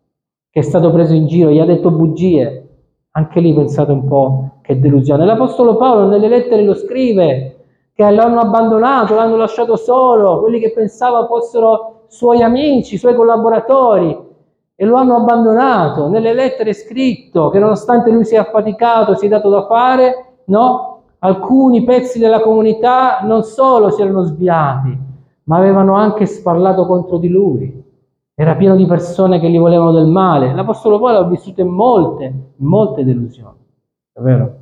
che 0.50 0.58
è 0.58 0.62
stato 0.64 0.90
preso 0.90 1.14
in 1.14 1.28
giro, 1.28 1.50
gli 1.50 1.60
ha 1.60 1.64
detto 1.64 1.92
bugie, 1.92 2.58
Anche 3.14 3.40
lì 3.40 3.54
pensate 3.54 3.92
un 3.92 4.08
po' 4.08 4.58
che 4.62 4.80
delusione. 4.80 5.24
L'Apostolo 5.24 5.76
Paolo 5.76 6.08
nelle 6.08 6.28
lettere 6.28 6.64
lo 6.64 6.74
scrive 6.74 7.51
che 7.94 8.10
l'hanno 8.10 8.40
abbandonato, 8.40 9.14
l'hanno 9.14 9.36
lasciato 9.36 9.76
solo, 9.76 10.40
quelli 10.40 10.58
che 10.58 10.72
pensava 10.72 11.26
fossero 11.26 12.04
suoi 12.08 12.42
amici, 12.42 12.96
suoi 12.96 13.14
collaboratori, 13.14 14.30
e 14.74 14.84
lo 14.84 14.96
hanno 14.96 15.16
abbandonato. 15.16 16.08
Nelle 16.08 16.32
lettere 16.32 16.70
è 16.70 16.74
scritto 16.74 17.50
che 17.50 17.58
nonostante 17.58 18.10
lui 18.10 18.24
sia 18.24 18.40
affaticato, 18.40 19.14
si 19.14 19.26
è 19.26 19.28
dato 19.28 19.48
da 19.48 19.66
fare, 19.66 20.38
no? 20.46 21.02
Alcuni 21.20 21.84
pezzi 21.84 22.18
della 22.18 22.40
comunità 22.40 23.20
non 23.22 23.44
solo 23.44 23.90
si 23.90 24.02
erano 24.02 24.22
sviati, 24.22 24.98
ma 25.44 25.56
avevano 25.56 25.94
anche 25.94 26.26
sparlato 26.26 26.84
contro 26.86 27.18
di 27.18 27.28
lui. 27.28 27.80
Era 28.34 28.56
pieno 28.56 28.74
di 28.74 28.86
persone 28.86 29.38
che 29.38 29.48
gli 29.48 29.58
volevano 29.58 29.92
del 29.92 30.06
male. 30.06 30.52
L'Apostolo 30.52 30.98
Paolo 30.98 31.18
ha 31.18 31.28
vissuto 31.28 31.60
in 31.60 31.68
molte, 31.68 32.34
molte 32.56 33.04
delusioni. 33.04 33.56
È 34.12 34.20
vero? 34.20 34.54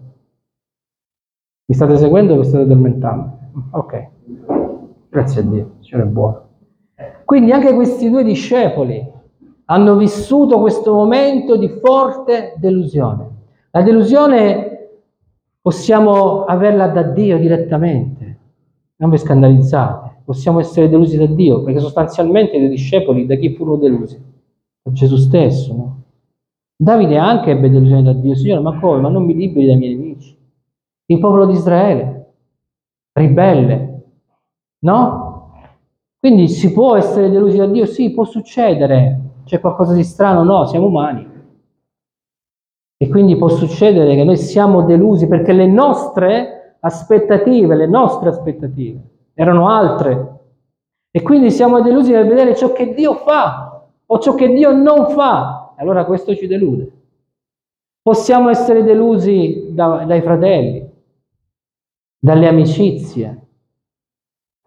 Mi 1.71 1.77
state 1.77 1.97
seguendo 1.99 2.35
o 2.35 2.39
vi 2.41 2.47
state 2.47 2.65
addormentando? 2.65 3.39
Ok. 3.71 4.09
Grazie 5.09 5.41
a 5.41 5.45
Dio, 5.45 5.71
Signore 5.79 6.09
è 6.09 6.11
buono. 6.11 6.49
Quindi 7.25 7.53
anche 7.53 7.73
questi 7.75 8.11
due 8.11 8.25
discepoli 8.25 9.09
hanno 9.67 9.95
vissuto 9.95 10.59
questo 10.59 10.93
momento 10.93 11.57
di 11.57 11.69
forte 11.69 12.55
delusione. 12.57 13.29
La 13.71 13.83
delusione 13.83 14.89
possiamo 15.61 16.43
averla 16.43 16.89
da 16.89 17.05
Dio 17.05 17.39
direttamente, 17.39 18.39
non 18.97 19.11
vi 19.11 19.19
scandalizzate 19.19 20.09
possiamo 20.25 20.61
essere 20.61 20.89
delusi 20.89 21.17
da 21.17 21.27
Dio, 21.27 21.63
perché 21.63 21.81
sostanzialmente 21.81 22.57
i 22.57 22.69
discepoli 22.69 23.27
da 23.27 23.35
chi 23.35 23.55
furono 23.55 23.79
delusi? 23.79 24.17
Da 24.83 24.93
Gesù 24.93 25.17
stesso, 25.17 25.75
no? 25.75 26.03
Davide 26.77 27.17
anche 27.17 27.51
ebbe 27.51 27.69
delusione 27.69 28.03
da 28.03 28.13
Dio, 28.13 28.35
Signore, 28.35 28.61
ma 28.61 28.79
come? 28.79 29.01
Ma 29.01 29.09
non 29.09 29.25
mi 29.25 29.35
liberi 29.35 29.67
dai 29.67 29.77
miei 29.77 29.97
nemici. 29.97 30.39
Il 31.11 31.19
popolo 31.19 31.47
di 31.47 31.55
Israele, 31.55 32.35
ribelle, 33.15 34.03
no? 34.85 35.55
Quindi 36.21 36.47
si 36.47 36.73
può 36.73 36.95
essere 36.95 37.31
delusi 37.31 37.57
da 37.57 37.67
Dio? 37.67 37.85
Sì, 37.85 38.13
può 38.13 38.23
succedere. 38.23 39.19
C'è 39.45 39.59
qualcosa 39.59 39.93
di 39.93 40.05
strano? 40.05 40.45
No, 40.45 40.67
siamo 40.67 40.87
umani. 40.87 41.29
E 42.97 43.09
quindi 43.09 43.37
può 43.37 43.49
succedere 43.49 44.15
che 44.15 44.23
noi 44.23 44.37
siamo 44.37 44.83
delusi 44.83 45.27
perché 45.27 45.53
le 45.53 45.67
nostre 45.67 46.77
aspettative, 46.79 47.75
le 47.75 47.89
nostre 47.89 48.29
aspettative 48.29 49.01
erano 49.35 49.69
altre. 49.69 50.39
E 51.11 51.23
quindi 51.23 51.51
siamo 51.51 51.81
delusi 51.81 52.13
nel 52.13 52.29
vedere 52.29 52.55
ciò 52.55 52.71
che 52.71 52.95
Dio 52.95 53.15
fa 53.15 53.85
o 54.07 54.19
ciò 54.21 54.35
che 54.37 54.49
Dio 54.51 54.73
non 54.73 55.09
fa. 55.09 55.73
Allora 55.77 56.05
questo 56.05 56.37
ci 56.37 56.47
delude. 56.47 56.93
Possiamo 58.01 58.49
essere 58.49 58.85
delusi 58.85 59.71
da, 59.73 60.05
dai 60.07 60.21
fratelli, 60.21 60.90
dalle 62.21 62.47
amicizie, 62.47 63.47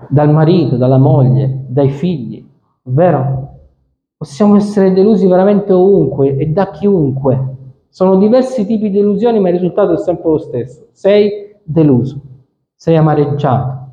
dal 0.10 0.32
marito, 0.32 0.76
dalla 0.76 0.98
moglie, 0.98 1.66
dai 1.68 1.90
figli, 1.90 2.46
vero? 2.82 3.50
Possiamo 4.18 4.56
essere 4.56 4.92
delusi 4.92 5.28
veramente 5.28 5.72
ovunque 5.72 6.36
e 6.36 6.48
da 6.48 6.72
chiunque. 6.72 7.52
Sono 7.90 8.18
diversi 8.18 8.66
tipi 8.66 8.90
di 8.90 8.98
delusioni, 8.98 9.40
ma 9.40 9.50
il 9.50 9.56
risultato 9.56 9.94
è 9.94 9.98
sempre 9.98 10.32
lo 10.32 10.38
stesso. 10.40 10.88
Sei 10.92 11.56
deluso, 11.64 12.22
sei 12.74 12.98
amareggiato, 12.98 13.92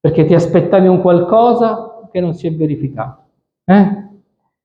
perché 0.00 0.24
ti 0.24 0.34
aspettavi 0.34 0.88
un 0.88 1.00
qualcosa 1.00 2.08
che 2.10 2.20
non 2.20 2.34
si 2.34 2.48
è 2.48 2.54
verificato. 2.54 3.22
Eh? 3.64 4.08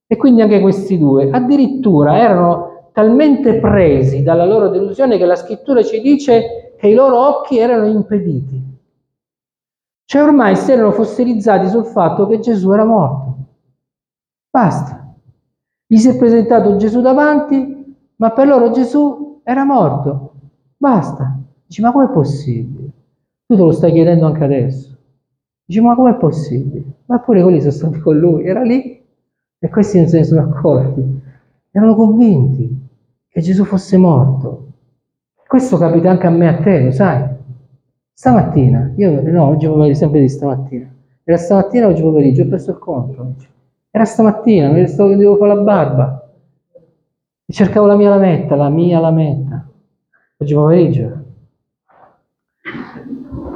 E 0.07 0.17
quindi 0.17 0.41
anche 0.41 0.61
questi 0.61 0.97
due 0.97 1.29
addirittura 1.29 2.17
erano 2.17 2.89
talmente 2.91 3.59
presi 3.59 4.23
dalla 4.23 4.45
loro 4.45 4.69
delusione 4.69 5.17
che 5.17 5.25
la 5.25 5.35
scrittura 5.35 5.83
ci 5.83 5.99
dice 6.01 6.64
che 6.77 6.87
i 6.87 6.93
loro 6.93 7.19
occhi 7.19 7.57
erano 7.57 7.85
impediti. 7.87 8.61
Cioè 10.05 10.21
ormai 10.21 10.55
si 10.55 10.71
erano 10.71 10.91
fossilizzati 10.91 11.67
sul 11.67 11.85
fatto 11.85 12.27
che 12.27 12.39
Gesù 12.39 12.71
era 12.71 12.85
morto. 12.85 13.37
Basta. 14.49 15.15
Gli 15.87 15.97
si 15.97 16.09
è 16.09 16.17
presentato 16.17 16.77
Gesù 16.77 17.01
davanti, 17.01 17.95
ma 18.17 18.31
per 18.31 18.47
loro 18.47 18.71
Gesù 18.71 19.41
era 19.43 19.63
morto. 19.63 20.33
Basta. 20.77 21.39
Dici, 21.65 21.81
ma 21.81 21.91
com'è 21.91 22.09
possibile? 22.09 22.89
Tu 23.45 23.55
te 23.55 23.61
lo 23.61 23.71
stai 23.71 23.91
chiedendo 23.91 24.25
anche 24.25 24.43
adesso. 24.43 24.95
Dice, 25.65 25.81
ma 25.81 25.95
com'è 25.95 26.15
possibile? 26.15 26.83
Ma 27.05 27.19
pure 27.19 27.41
quelli 27.41 27.59
sono 27.59 27.71
stati 27.71 27.99
con 27.99 28.17
lui, 28.17 28.45
era 28.45 28.61
lì 28.61 29.03
e 29.57 29.69
questi 29.69 29.97
non 29.97 30.07
se 30.07 30.17
ne 30.17 30.23
sono 30.23 30.41
accorti. 30.41 31.21
Erano 31.71 31.95
convinti 31.95 32.87
che 33.27 33.41
Gesù 33.41 33.63
fosse 33.63 33.97
morto. 33.97 34.64
Questo 35.47 35.77
capita 35.77 36.09
anche 36.09 36.27
a 36.27 36.31
me 36.31 36.47
a 36.47 36.57
te, 36.57 36.81
lo 36.81 36.91
sai? 36.91 37.23
Stamattina, 38.13 38.93
io 38.95 39.21
no, 39.21 39.45
oggi 39.45 39.67
pomeriggio, 39.67 39.97
sempre 39.99 40.21
di 40.21 40.29
stamattina. 40.29 40.87
Era 41.23 41.37
stamattina 41.37 41.87
oggi 41.87 42.01
pomeriggio, 42.01 42.43
ho 42.43 42.47
perso 42.47 42.71
il 42.71 42.79
conto. 42.79 43.33
Era 43.91 44.05
stamattina, 44.05 44.69
mi 44.69 44.87
stavo 44.87 45.09
che 45.09 45.17
devo 45.17 45.35
fare 45.35 45.55
la 45.55 45.61
barba. 45.61 46.29
E 47.45 47.53
cercavo 47.53 47.85
la 47.85 47.95
mia 47.95 48.09
lametta, 48.09 48.55
la 48.55 48.69
mia 48.69 48.99
lametta. 48.99 49.67
Oggi 50.37 50.53
pomeriggio 50.53 51.23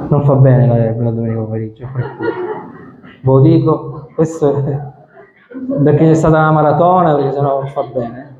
non 0.08 0.24
fa 0.24 0.34
bene 0.36 0.66
la, 0.66 1.02
la 1.02 1.10
domenica 1.10 1.40
pomeriggio. 1.40 1.86
Ve 1.92 3.20
lo 3.22 3.40
dico, 3.40 4.08
questo 4.14 4.64
è 4.64 4.88
perché 5.82 6.10
è 6.10 6.14
stata 6.14 6.38
una 6.38 6.52
maratona, 6.52 7.14
perché 7.16 7.32
sennò 7.32 7.60
non 7.60 7.68
fa 7.68 7.82
bene, 7.82 8.36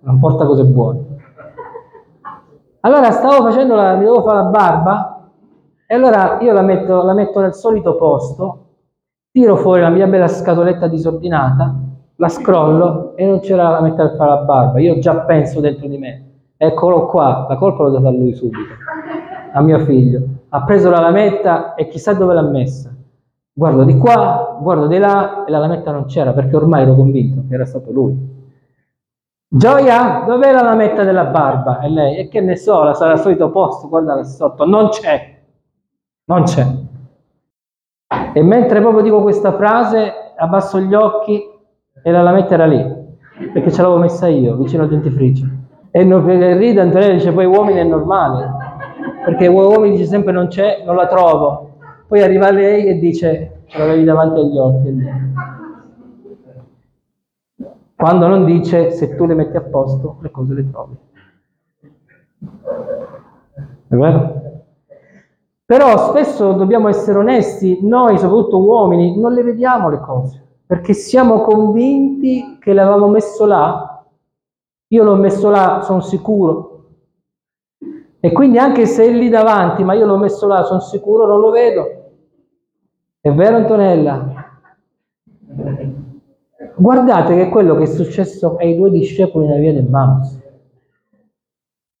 non 0.00 0.18
porta 0.18 0.44
cose 0.44 0.64
buone. 0.64 1.09
Allora 2.82 3.10
stavo 3.10 3.42
facendo 3.44 3.74
la, 3.74 3.94
mi 3.94 4.04
devo 4.04 4.22
fare 4.22 4.38
la 4.38 4.44
barba 4.44 5.28
e 5.86 5.94
allora 5.94 6.38
io 6.40 6.52
la 6.52 6.62
metto, 6.62 7.02
la 7.02 7.12
metto 7.12 7.40
nel 7.40 7.52
solito 7.52 7.96
posto, 7.96 8.58
tiro 9.30 9.56
fuori 9.56 9.82
la 9.82 9.90
mia 9.90 10.06
bella 10.06 10.28
scatoletta 10.28 10.86
disordinata, 10.86 11.74
la 12.16 12.28
scrollo 12.28 13.14
e 13.16 13.26
non 13.26 13.40
c'era 13.40 13.68
la 13.68 13.82
mettere 13.82 14.08
per 14.08 14.16
fare 14.16 14.30
la 14.30 14.44
barba. 14.44 14.80
Io 14.80 14.98
già 14.98 15.14
penso 15.20 15.60
dentro 15.60 15.86
di 15.88 15.98
me, 15.98 16.24
eccolo 16.56 17.06
qua, 17.06 17.46
la 17.48 17.56
colpa 17.56 17.82
l'ho 17.82 17.90
data 17.90 18.08
a 18.08 18.12
lui 18.12 18.32
subito, 18.32 18.72
a 19.52 19.60
mio 19.60 19.78
figlio 19.80 20.22
ha 20.48 20.64
preso 20.64 20.88
la 20.90 21.00
lametta 21.00 21.74
e 21.74 21.86
chissà 21.88 22.14
dove 22.14 22.32
l'ha 22.32 22.42
messa. 22.42 22.90
Guardo 23.52 23.84
di 23.84 23.98
qua, 23.98 24.56
guardo 24.60 24.86
di 24.86 24.96
là 24.96 25.44
e 25.44 25.50
la 25.50 25.58
lametta 25.58 25.92
non 25.92 26.06
c'era 26.06 26.32
perché 26.32 26.56
ormai 26.56 26.82
ero 26.82 26.94
convinto 26.94 27.42
che 27.46 27.54
era 27.54 27.66
stato 27.66 27.92
lui. 27.92 28.38
Gioia, 29.52 30.22
dov'è 30.28 30.52
la 30.52 30.62
lametta 30.62 31.02
della 31.02 31.24
barba? 31.24 31.80
E 31.80 31.88
lei, 31.88 32.18
e 32.18 32.28
che 32.28 32.40
ne 32.40 32.54
so, 32.54 32.84
la 32.84 32.94
sarà 32.94 33.14
al 33.14 33.18
solito 33.18 33.50
posto, 33.50 33.88
guarda 33.88 34.14
là 34.14 34.22
sotto, 34.22 34.64
non 34.64 34.90
c'è, 34.90 35.40
non 36.26 36.44
c'è. 36.44 36.64
E 38.32 38.42
mentre 38.44 38.80
proprio 38.80 39.02
dico 39.02 39.20
questa 39.22 39.52
frase, 39.54 40.12
abbasso 40.36 40.78
gli 40.78 40.94
occhi 40.94 41.42
e 42.00 42.10
la 42.12 42.22
lametta 42.22 42.54
era 42.54 42.66
lì, 42.66 42.80
perché 43.52 43.72
ce 43.72 43.82
l'avevo 43.82 43.98
messa 43.98 44.28
io, 44.28 44.54
vicino 44.54 44.84
al 44.84 44.88
dentifricio. 44.88 45.44
E 45.90 46.04
non, 46.04 46.24
ride 46.24 46.80
Antonella 46.80 47.14
dice, 47.14 47.32
poi 47.32 47.46
uomini 47.46 47.80
è 47.80 47.84
normale, 47.84 48.48
perché 49.24 49.48
uomini 49.48 49.96
dice 49.96 50.04
sempre 50.04 50.32
non 50.32 50.46
c'è, 50.46 50.84
non 50.86 50.94
la 50.94 51.08
trovo. 51.08 51.70
Poi 52.06 52.22
arriva 52.22 52.52
lei 52.52 52.86
e 52.86 53.00
dice 53.00 53.62
ce 53.66 53.78
l'avevi 53.78 54.04
davanti 54.04 54.38
agli 54.38 54.56
occhi. 54.56 54.94
Quando 58.00 58.28
non 58.28 58.46
dice 58.46 58.92
se 58.92 59.14
tu 59.14 59.26
le 59.26 59.34
metti 59.34 59.58
a 59.58 59.60
posto 59.60 60.16
le 60.22 60.30
cose 60.30 60.54
le 60.54 60.70
trovi. 60.70 60.96
È 63.88 63.94
vero? 63.94 64.40
Però 65.66 66.08
spesso 66.08 66.52
dobbiamo 66.52 66.88
essere 66.88 67.18
onesti, 67.18 67.80
noi 67.82 68.16
soprattutto 68.16 68.64
uomini 68.64 69.20
non 69.20 69.34
le 69.34 69.42
vediamo 69.42 69.90
le 69.90 70.00
cose, 70.00 70.42
perché 70.64 70.94
siamo 70.94 71.42
convinti 71.42 72.56
che 72.58 72.72
l'avevamo 72.72 73.08
messo 73.08 73.44
là. 73.44 74.02
Io 74.88 75.04
l'ho 75.04 75.16
messo 75.16 75.50
là, 75.50 75.82
sono 75.82 76.00
sicuro, 76.00 76.86
e 78.18 78.32
quindi 78.32 78.56
anche 78.56 78.86
se 78.86 79.04
è 79.04 79.10
lì 79.10 79.28
davanti, 79.28 79.84
ma 79.84 79.92
io 79.92 80.06
l'ho 80.06 80.16
messo 80.16 80.46
là, 80.46 80.62
sono 80.62 80.80
sicuro, 80.80 81.26
non 81.26 81.38
lo 81.38 81.50
vedo. 81.50 81.82
È 83.20 83.30
vero 83.30 83.56
Antonella? 83.56 84.29
Guardate 86.80 87.34
che 87.34 87.42
è 87.42 87.48
quello 87.50 87.76
che 87.76 87.82
è 87.82 87.86
successo 87.86 88.56
ai 88.56 88.74
due 88.74 88.88
discepoli 88.88 89.46
nella 89.46 89.60
via 89.60 89.74
del 89.74 89.84
Maus. 89.84 90.40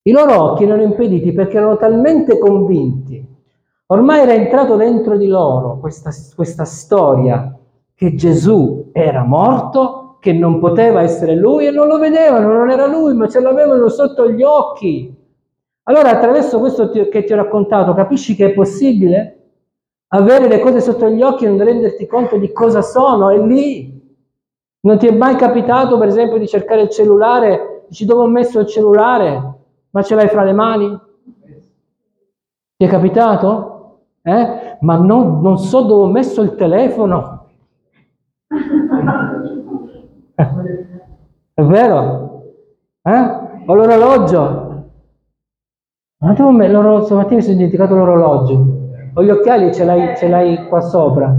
I 0.04 0.10
loro 0.10 0.42
occhi 0.42 0.64
erano 0.64 0.80
impediti 0.80 1.32
perché 1.32 1.58
erano 1.58 1.76
talmente 1.76 2.38
convinti. 2.38 3.22
Ormai 3.88 4.20
era 4.20 4.32
entrato 4.32 4.76
dentro 4.76 5.18
di 5.18 5.26
loro 5.26 5.78
questa, 5.80 6.08
questa 6.34 6.64
storia 6.64 7.54
che 7.94 8.14
Gesù 8.14 8.88
era 8.92 9.22
morto, 9.22 10.16
che 10.18 10.32
non 10.32 10.58
poteva 10.58 11.02
essere 11.02 11.34
lui 11.34 11.66
e 11.66 11.70
non 11.70 11.86
lo 11.86 11.98
vedevano, 11.98 12.50
non 12.50 12.70
era 12.70 12.86
lui, 12.86 13.12
ma 13.12 13.28
ce 13.28 13.40
l'avevano 13.40 13.86
sotto 13.90 14.30
gli 14.30 14.42
occhi. 14.42 15.14
Allora 15.82 16.08
attraverso 16.08 16.58
questo 16.58 16.88
che 16.88 17.24
ti 17.24 17.32
ho 17.34 17.36
raccontato 17.36 17.92
capisci 17.92 18.34
che 18.34 18.46
è 18.46 18.52
possibile 18.54 19.40
avere 20.08 20.48
le 20.48 20.60
cose 20.60 20.80
sotto 20.80 21.06
gli 21.10 21.20
occhi 21.20 21.44
e 21.44 21.48
non 21.48 21.62
renderti 21.62 22.06
conto 22.06 22.38
di 22.38 22.50
cosa 22.50 22.80
sono, 22.80 23.28
è 23.28 23.38
lì. 23.38 23.99
Non 24.82 24.98
ti 24.98 25.06
è 25.06 25.16
mai 25.16 25.36
capitato 25.36 25.98
per 25.98 26.08
esempio 26.08 26.38
di 26.38 26.48
cercare 26.48 26.82
il 26.82 26.90
cellulare, 26.90 27.84
dici 27.88 28.06
dove 28.06 28.22
ho 28.22 28.28
messo 28.28 28.60
il 28.60 28.66
cellulare 28.66 29.54
Ma 29.90 30.02
ce 30.02 30.14
l'hai 30.14 30.28
fra 30.28 30.42
le 30.44 30.52
mani? 30.52 30.98
Ti 32.76 32.84
è 32.84 32.88
capitato? 32.88 33.98
Eh? 34.22 34.76
Ma 34.80 34.96
non, 34.96 35.40
non 35.40 35.58
so 35.58 35.82
dove 35.82 36.04
ho 36.04 36.10
messo 36.10 36.42
il 36.42 36.54
telefono. 36.54 37.46
È 41.54 41.62
vero? 41.62 42.42
Eh? 43.02 43.38
Ho 43.66 43.74
l'orologio. 43.74 44.68
Ma 46.18 46.32
devo 46.32 46.50
me- 46.50 46.68
l'oro- 46.68 47.04
stamattina 47.04 47.36
mi 47.36 47.42
sono 47.42 47.56
dimenticato 47.56 47.94
l'orologio. 47.94 48.78
Ho 49.14 49.22
gli 49.22 49.30
occhiali, 49.30 49.74
ce 49.74 49.84
l'hai, 49.84 50.16
ce 50.16 50.28
l'hai 50.28 50.66
qua 50.68 50.80
sopra. 50.80 51.34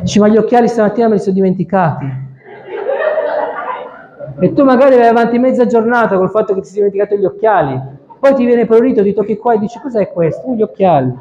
Dici, 0.00 0.18
ma 0.20 0.28
gli 0.28 0.36
occhiali 0.36 0.68
stamattina 0.68 1.08
me 1.08 1.14
li 1.14 1.20
sono 1.20 1.34
dimenticati. 1.34 2.22
E 4.40 4.52
tu 4.52 4.64
magari 4.64 4.96
vai 4.96 5.08
avanti 5.08 5.38
mezza 5.38 5.66
giornata 5.66 6.16
col 6.16 6.30
fatto 6.30 6.54
che 6.54 6.60
ti 6.60 6.68
sei 6.68 6.76
dimenticato 6.76 7.16
gli 7.16 7.24
occhiali. 7.24 7.80
Poi 8.18 8.34
ti 8.34 8.44
viene 8.44 8.66
prurito, 8.66 9.02
ti 9.02 9.12
tocchi 9.12 9.36
qua 9.36 9.54
e 9.54 9.58
dici, 9.58 9.78
cos'è 9.80 10.10
questo? 10.10 10.48
Uh, 10.48 10.54
gli 10.56 10.62
occhiali. 10.62 11.14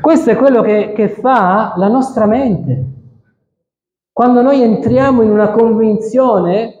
Questo 0.00 0.30
è 0.30 0.36
quello 0.36 0.62
che, 0.62 0.92
che 0.94 1.08
fa 1.08 1.74
la 1.76 1.88
nostra 1.88 2.26
mente. 2.26 2.84
Quando 4.12 4.42
noi 4.42 4.62
entriamo 4.62 5.22
in 5.22 5.30
una 5.30 5.50
convinzione 5.50 6.78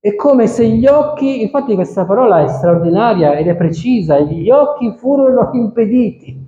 è 0.00 0.16
come 0.16 0.48
se 0.48 0.66
gli 0.66 0.86
occhi, 0.86 1.42
infatti 1.42 1.74
questa 1.74 2.04
parola 2.04 2.42
è 2.42 2.48
straordinaria 2.48 3.34
ed 3.34 3.46
è 3.46 3.54
precisa, 3.54 4.18
gli 4.18 4.50
occhi 4.50 4.92
furono 4.96 5.50
impediti, 5.52 6.41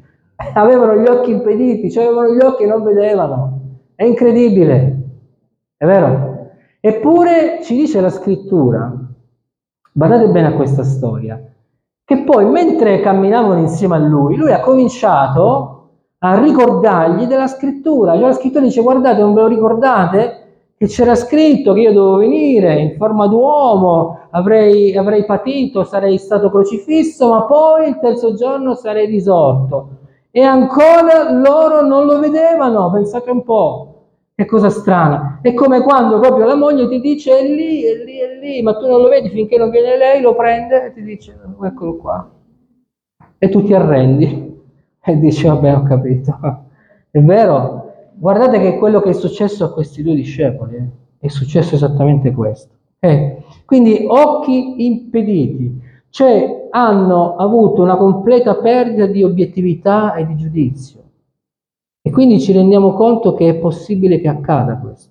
avevano 0.54 0.96
gli 0.96 1.06
occhi 1.06 1.30
impediti, 1.30 1.90
cioè 1.90 2.04
avevano 2.04 2.34
gli 2.34 2.42
occhi 2.42 2.64
e 2.64 2.66
non 2.66 2.82
vedevano. 2.82 3.60
È 3.94 4.04
incredibile, 4.04 5.02
è 5.76 5.86
vero? 5.86 6.48
Eppure 6.80 7.60
ci 7.62 7.74
dice 7.74 8.00
la 8.00 8.10
scrittura, 8.10 8.92
badate 9.92 10.28
bene 10.28 10.48
a 10.48 10.54
questa 10.54 10.82
storia, 10.82 11.40
che 12.04 12.18
poi 12.24 12.44
mentre 12.46 13.00
camminavano 13.00 13.60
insieme 13.60 13.96
a 13.96 14.00
lui, 14.00 14.36
lui 14.36 14.52
ha 14.52 14.60
cominciato 14.60 15.70
a 16.18 16.38
ricordargli 16.42 17.26
della 17.26 17.46
scrittura, 17.46 18.14
cioè 18.14 18.26
la 18.26 18.32
scrittura 18.32 18.64
dice 18.64 18.82
guardate 18.82 19.20
non 19.20 19.34
ve 19.34 19.40
lo 19.42 19.46
ricordate? 19.46 20.42
che 20.76 20.86
c'era 20.88 21.14
scritto 21.14 21.72
che 21.72 21.80
io 21.80 21.92
dovevo 21.92 22.16
venire 22.16 22.80
in 22.80 22.96
forma 22.96 23.26
d'uomo, 23.26 24.26
avrei, 24.30 24.96
avrei 24.96 25.24
patito, 25.24 25.84
sarei 25.84 26.18
stato 26.18 26.50
crocifisso, 26.50 27.28
ma 27.28 27.44
poi 27.44 27.88
il 27.88 27.98
terzo 28.00 28.34
giorno 28.34 28.74
sarei 28.74 29.06
risorto. 29.06 29.88
E 30.36 30.42
ancora 30.42 31.30
loro 31.30 31.86
non 31.86 32.06
lo 32.06 32.18
vedevano, 32.18 32.90
pensate 32.90 33.30
un 33.30 33.44
po'. 33.44 33.90
Che 34.34 34.46
cosa 34.46 34.68
strana. 34.68 35.38
È 35.40 35.54
come 35.54 35.80
quando 35.80 36.18
proprio 36.18 36.44
la 36.44 36.56
moglie 36.56 36.88
ti 36.88 36.98
dice 37.00 37.38
è 37.38 37.42
lì, 37.44 37.84
è 37.84 38.04
lì, 38.04 38.18
è 38.18 38.40
lì, 38.40 38.60
ma 38.60 38.74
tu 38.74 38.88
non 38.88 39.00
lo 39.00 39.08
vedi 39.08 39.28
finché 39.28 39.56
non 39.56 39.70
viene 39.70 39.96
lei, 39.96 40.20
lo 40.20 40.34
prende 40.34 40.86
e 40.86 40.92
ti 40.92 41.04
dice 41.04 41.38
eccolo 41.62 41.96
qua. 41.98 42.28
E 43.38 43.48
tu 43.48 43.62
ti 43.62 43.74
arrendi 43.74 44.60
e 45.04 45.18
dici 45.20 45.46
vabbè 45.46 45.76
ho 45.76 45.82
capito. 45.84 46.36
È 47.12 47.20
vero? 47.20 47.92
Guardate 48.14 48.58
che 48.58 48.76
quello 48.76 49.00
che 49.00 49.10
è 49.10 49.14
successo 49.14 49.64
a 49.64 49.72
questi 49.72 50.02
due 50.02 50.16
discepoli 50.16 50.74
eh, 50.74 50.88
è 51.20 51.28
successo 51.28 51.76
esattamente 51.76 52.32
questo. 52.32 52.74
Eh, 52.98 53.44
quindi 53.64 54.04
occhi 54.08 54.84
impediti, 54.84 55.80
cioè 56.14 56.68
hanno 56.71 57.35
avuto 57.35 57.83
una 57.83 57.97
completa 57.97 58.54
perdita 58.54 59.06
di 59.06 59.25
obiettività 59.25 60.14
e 60.14 60.25
di 60.25 60.37
giudizio. 60.37 61.02
E 62.00 62.12
quindi 62.12 62.40
ci 62.40 62.52
rendiamo 62.52 62.92
conto 62.92 63.35
che 63.35 63.49
è 63.49 63.56
possibile 63.56 64.21
che 64.21 64.28
accada 64.28 64.78
questo. 64.78 65.11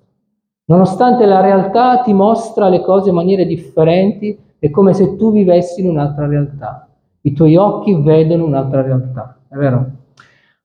Nonostante 0.64 1.26
la 1.26 1.42
realtà 1.42 2.02
ti 2.04 2.14
mostra 2.14 2.70
le 2.70 2.80
cose 2.80 3.10
in 3.10 3.16
maniere 3.16 3.46
differenti, 3.46 4.40
è 4.58 4.70
come 4.70 4.94
se 4.94 5.18
tu 5.18 5.34
vivessi 5.34 5.82
in 5.82 5.90
un'altra 5.90 6.26
realtà. 6.26 6.88
I 7.20 7.34
tuoi 7.34 7.58
occhi 7.58 7.94
vedono 7.96 8.46
un'altra 8.46 8.82
realtà, 8.82 9.40
è 9.50 9.56
vero? 9.56 9.86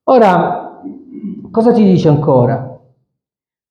Ora, 0.04 0.80
cosa 1.50 1.74
ci 1.74 1.82
dice 1.82 2.08
ancora? 2.08 2.78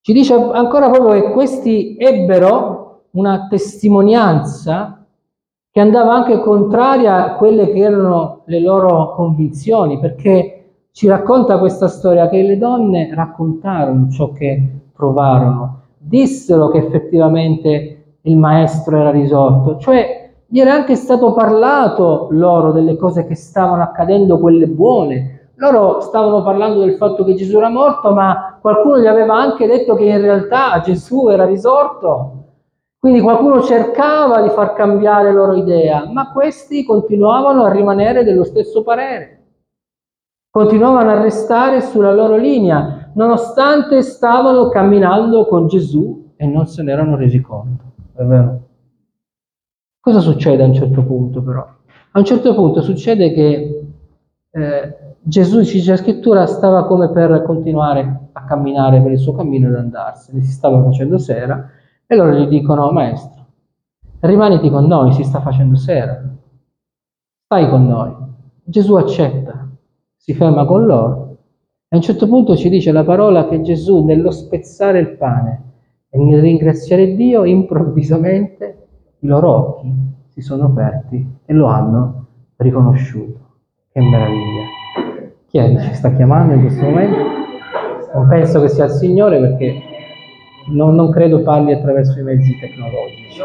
Ci 0.02 0.12
dice 0.12 0.34
ancora 0.34 0.90
proprio 0.90 1.22
che 1.22 1.32
questi 1.32 1.96
ebbero 1.98 3.06
una 3.12 3.48
testimonianza 3.48 4.97
che 5.78 5.84
andava 5.84 6.12
anche 6.12 6.40
contraria 6.40 7.24
a 7.24 7.36
quelle 7.36 7.72
che 7.72 7.78
erano 7.78 8.42
le 8.46 8.60
loro 8.62 9.14
convinzioni, 9.14 10.00
perché 10.00 10.70
ci 10.92 11.06
racconta 11.06 11.60
questa 11.60 11.88
storia 11.88 12.30
che 12.30 12.42
le 12.42 12.58
donne 12.58 13.14
raccontarono 13.14 14.10
ciò 14.10 14.32
che 14.32 14.60
provarono, 14.92 15.82
dissero 16.00 16.70
che 16.70 16.80
effettivamente 16.80 18.16
il 18.22 18.38
maestro 18.38 18.98
era 18.98 19.12
risorto, 19.12 19.78
cioè 19.78 20.32
gli 20.48 20.60
era 20.60 20.74
anche 20.74 20.96
stato 20.96 21.34
parlato 21.34 22.30
loro 22.32 22.72
delle 22.72 22.98
cose 22.98 23.28
che 23.28 23.36
stavano 23.36 23.84
accadendo, 23.84 24.40
quelle 24.40 24.66
buone, 24.66 25.52
loro 25.58 26.00
stavano 26.00 26.42
parlando 26.42 26.80
del 26.80 26.96
fatto 26.96 27.24
che 27.24 27.36
Gesù 27.36 27.56
era 27.56 27.70
morto, 27.70 28.14
ma 28.14 28.58
qualcuno 28.60 28.98
gli 28.98 29.06
aveva 29.06 29.36
anche 29.36 29.68
detto 29.68 29.94
che 29.94 30.06
in 30.06 30.22
realtà 30.22 30.82
Gesù 30.84 31.28
era 31.30 31.46
risorto. 31.46 32.46
Quindi 33.00 33.22
qualcuno 33.22 33.62
cercava 33.62 34.42
di 34.42 34.50
far 34.50 34.74
cambiare 34.74 35.32
loro 35.32 35.54
idea, 35.54 36.10
ma 36.12 36.32
questi 36.32 36.84
continuavano 36.84 37.64
a 37.64 37.72
rimanere 37.72 38.24
dello 38.24 38.44
stesso 38.44 38.82
parere. 38.82 39.34
Continuavano 40.50 41.12
a 41.12 41.22
restare 41.22 41.82
sulla 41.82 42.12
loro 42.12 42.36
linea, 42.38 43.12
nonostante 43.14 44.02
stavano 44.02 44.70
camminando 44.70 45.46
con 45.46 45.68
Gesù 45.68 46.34
e 46.36 46.48
non 46.48 46.66
se 46.66 46.82
ne 46.82 46.92
erano 46.92 47.16
resi 47.16 47.40
conto. 47.40 47.84
È 48.16 48.24
vero? 48.24 48.62
Cosa 50.00 50.20
succede 50.20 50.64
a 50.64 50.66
un 50.66 50.74
certo 50.74 51.04
punto 51.04 51.44
però? 51.44 51.62
A 52.12 52.20
un 52.20 52.26
certo 52.26 52.56
punto 52.56 52.82
succede 52.82 53.32
che 53.32 53.86
eh, 54.50 54.98
Gesù, 55.22 55.60
dice 55.60 55.92
la 55.92 55.98
scrittura, 55.98 56.48
stava 56.48 56.88
come 56.88 57.12
per 57.12 57.44
continuare 57.44 58.30
a 58.32 58.44
camminare 58.44 59.02
per 59.02 59.12
il 59.12 59.20
suo 59.20 59.34
cammino 59.34 59.68
ed 59.68 59.76
andarsene, 59.76 60.42
si 60.42 60.52
stava 60.52 60.82
facendo 60.82 61.20
sera 61.20 61.70
e 62.08 62.16
loro 62.16 62.32
gli 62.32 62.48
dicono, 62.48 62.92
maestro, 62.92 63.46
rimaniti 64.22 64.70
con 64.70 64.86
noi, 64.86 65.14
si 65.14 65.24
sta 65.24 65.42
facendo 65.42 65.76
sera, 65.76 66.24
stai 67.46 67.70
con 67.70 67.86
noi. 67.86 68.16
Gesù 68.64 68.96
accetta, 68.96 69.70
si 70.16 70.34
ferma 70.34 70.66
con 70.66 70.86
loro 70.86 71.28
a 71.90 71.96
un 71.96 72.02
certo 72.02 72.28
punto 72.28 72.58
ci 72.58 72.68
dice 72.68 72.92
la 72.92 73.06
parola 73.06 73.48
che 73.48 73.62
Gesù 73.62 74.04
nello 74.04 74.30
spezzare 74.30 75.00
il 75.00 75.16
pane 75.16 75.62
e 76.10 76.18
nel 76.20 76.42
ringraziare 76.42 77.16
Dio 77.16 77.46
improvvisamente 77.46 78.88
i 79.20 79.26
loro 79.26 79.50
occhi 79.50 79.90
si 80.28 80.42
sono 80.42 80.66
aperti 80.66 81.26
e 81.46 81.54
lo 81.54 81.68
hanno 81.68 82.26
riconosciuto. 82.58 83.40
Che 83.90 84.02
meraviglia! 84.02 84.66
Chi 85.46 85.60
è 85.60 85.76
che 85.76 85.82
ci 85.84 85.94
sta 85.94 86.12
chiamando 86.12 86.56
in 86.56 86.60
questo 86.60 86.84
momento? 86.84 87.18
Non 88.14 88.28
penso 88.28 88.60
che 88.60 88.68
sia 88.68 88.84
il 88.84 88.92
Signore 88.92 89.40
perché 89.40 89.82
non, 90.68 90.96
non 90.96 91.12
credo 91.12 91.44
parli 91.44 91.74
attraverso 91.74 92.20
i 92.20 92.24
mezzi 92.24 92.58
tecnologici. 92.60 93.42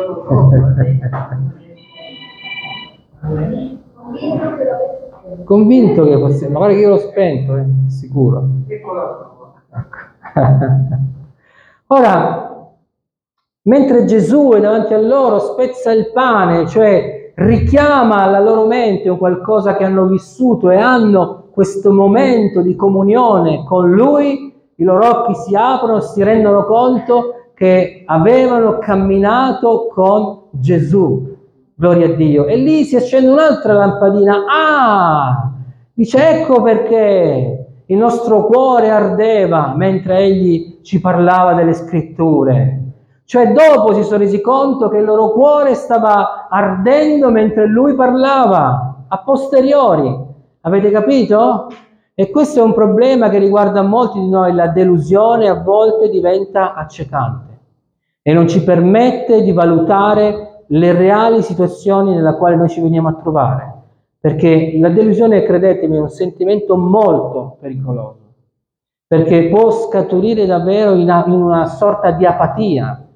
Convinto 5.45 6.05
che 6.05 6.19
possiamo, 6.19 6.59
magari 6.59 6.75
che 6.75 6.81
io 6.81 6.89
l'ho 6.91 6.99
spento, 6.99 7.57
eh, 7.57 7.65
sicuro. 7.89 8.49
Ora, 11.89 12.71
mentre 13.63 14.05
Gesù 14.05 14.53
è 14.55 14.61
davanti 14.61 14.95
a 14.95 14.99
loro, 14.99 15.39
spezza 15.39 15.93
il 15.93 16.11
pane, 16.13 16.67
cioè 16.67 17.33
richiama 17.35 18.23
alla 18.23 18.41
loro 18.41 18.67
mente 18.67 19.09
un 19.09 19.19
qualcosa 19.19 19.77
che 19.77 19.85
hanno 19.85 20.07
vissuto 20.07 20.71
e 20.71 20.77
hanno 20.77 21.45
questo 21.53 21.93
momento 21.93 22.63
di 22.63 22.75
comunione 22.75 23.65
con 23.65 23.91
Lui, 23.91 24.52
i 24.83 24.85
loro 24.85 25.09
occhi 25.09 25.35
si 25.37 25.55
aprono, 25.55 26.01
si 26.01 26.23
rendono 26.25 26.65
conto 26.65 27.51
che 27.55 28.03
avevano 28.05 28.79
camminato 28.79 29.87
con 29.93 30.43
Gesù. 30.51 31.31
Gloria 31.75 32.07
a 32.07 32.15
Dio. 32.15 32.47
E 32.47 32.57
lì 32.57 32.85
si 32.85 32.97
accende 32.97 33.31
un'altra 33.31 33.75
lampadina. 33.75 34.45
Ah! 34.51 35.53
Dice 35.95 36.41
ecco 36.41 36.63
perché 36.63 37.67
il 37.87 37.97
nostro 37.97 38.47
cuore 38.47 38.91
ardeva 38.91 39.73
mentre 39.77 40.19
egli 40.19 40.81
ci 40.83 41.01
parlava 41.01 41.55
delle 41.55 41.75
scritture. 41.75 42.81
Cioè 43.25 43.53
dopo 43.53 43.95
si 43.95 44.03
sono 44.03 44.19
resi 44.19 44.41
conto 44.41 44.89
che 44.89 44.99
il 44.99 45.05
loro 45.05 45.31
cuore 45.31 45.75
stava 45.75 46.49
ardendo 46.51 47.31
mentre 47.31 47.67
lui 47.67 47.95
parlava, 47.95 49.05
a 49.07 49.19
posteriori. 49.19 50.31
Avete 50.63 50.91
capito? 50.91 51.69
E 52.15 52.31
questo 52.31 52.61
è 52.61 52.63
un 52.63 52.75
problema 52.75 53.31
che 53.31 53.39
riguarda 53.39 53.81
molti 53.81 54.21
di 54.21 54.29
noi, 54.29 54.53
la 54.53 54.69
delusione 54.69 55.49
a 55.49 55.63
volte 55.63 56.11
diventa 56.11 56.75
accecante 56.75 57.59
e 58.21 58.35
non 58.35 58.49
ci 58.49 58.63
permette 58.63 59.43
di 59.43 59.51
valutare 59.53 60.65
le 60.67 60.93
reali 60.93 61.43
situazioni 61.43 62.15
nella 62.15 62.37
quale 62.37 62.57
noi 62.57 62.69
ci 62.69 62.83
veniamo 62.83 63.09
a 63.09 63.15
trovare, 63.15 63.75
perché 64.21 64.77
la 64.79 64.91
delusione, 64.91 65.43
credetemi, 65.43 65.97
è 65.97 66.01
un 66.01 66.11
sentimento 66.11 66.77
molto 66.77 67.57
pericoloso, 67.59 68.19
perché 69.07 69.49
può 69.49 69.71
scaturire 69.71 70.45
davvero 70.45 70.93
in 70.93 71.03
una, 71.03 71.25
in 71.27 71.33
una 71.33 71.67
sorta 71.67 72.11
di 72.11 72.27
apatia, 72.27 73.07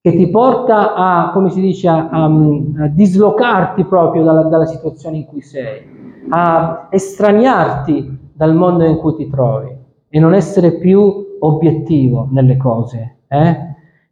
che 0.00 0.16
ti 0.16 0.28
porta 0.28 0.94
a, 0.94 1.30
come 1.32 1.50
si 1.50 1.60
dice, 1.60 1.88
a, 1.88 2.08
a, 2.08 2.24
a 2.24 2.88
dislocarti 2.88 3.84
proprio 3.84 4.24
dalla, 4.24 4.42
dalla 4.42 4.66
situazione 4.66 5.18
in 5.18 5.26
cui 5.26 5.40
sei, 5.40 6.24
a 6.30 6.88
estraniarti 6.90 8.19
dal 8.40 8.54
mondo 8.54 8.84
in 8.86 8.96
cui 8.96 9.16
ti 9.16 9.28
trovi 9.28 9.68
e 10.08 10.18
non 10.18 10.32
essere 10.32 10.78
più 10.78 11.36
obiettivo 11.40 12.26
nelle 12.30 12.56
cose. 12.56 13.16
Eh? 13.28 13.56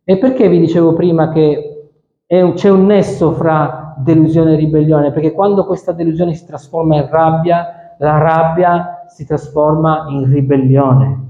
E 0.04 0.18
perché 0.18 0.50
vi 0.50 0.60
dicevo 0.60 0.92
prima 0.92 1.30
che 1.30 1.92
un, 2.26 2.52
c'è 2.52 2.68
un 2.68 2.84
nesso 2.84 3.32
fra 3.32 3.94
delusione 3.96 4.52
e 4.52 4.56
ribellione? 4.56 5.12
Perché 5.12 5.32
quando 5.32 5.64
questa 5.64 5.92
delusione 5.92 6.34
si 6.34 6.44
trasforma 6.44 6.96
in 6.96 7.08
rabbia, 7.08 7.94
la 7.96 8.18
rabbia 8.18 9.06
si 9.08 9.24
trasforma 9.24 10.08
in 10.10 10.30
ribellione. 10.30 11.28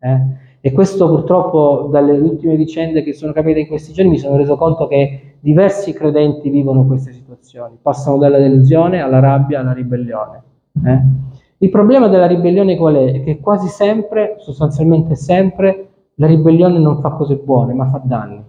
Eh? 0.00 0.20
E 0.60 0.72
questo 0.72 1.06
purtroppo 1.06 1.88
dalle 1.88 2.18
ultime 2.18 2.56
vicende 2.56 3.04
che 3.04 3.12
sono 3.12 3.30
capite 3.30 3.60
in 3.60 3.68
questi 3.68 3.92
giorni 3.92 4.10
mi 4.10 4.18
sono 4.18 4.36
reso 4.36 4.56
conto 4.56 4.88
che 4.88 5.36
diversi 5.38 5.92
credenti 5.92 6.50
vivono 6.50 6.84
queste 6.84 7.12
situazioni, 7.12 7.78
passano 7.80 8.18
dalla 8.18 8.38
delusione 8.38 9.00
alla 9.00 9.20
rabbia 9.20 9.60
alla 9.60 9.72
ribellione. 9.72 10.42
Eh? 10.84 11.38
Il 11.62 11.68
problema 11.68 12.08
della 12.08 12.26
ribellione 12.26 12.74
qual 12.78 12.94
è? 12.94 13.22
Che 13.22 13.38
quasi 13.38 13.68
sempre, 13.68 14.36
sostanzialmente 14.38 15.14
sempre, 15.14 15.88
la 16.14 16.26
ribellione 16.26 16.78
non 16.78 17.00
fa 17.02 17.10
cose 17.10 17.36
buone, 17.36 17.74
ma 17.74 17.86
fa 17.86 18.00
danni. 18.02 18.42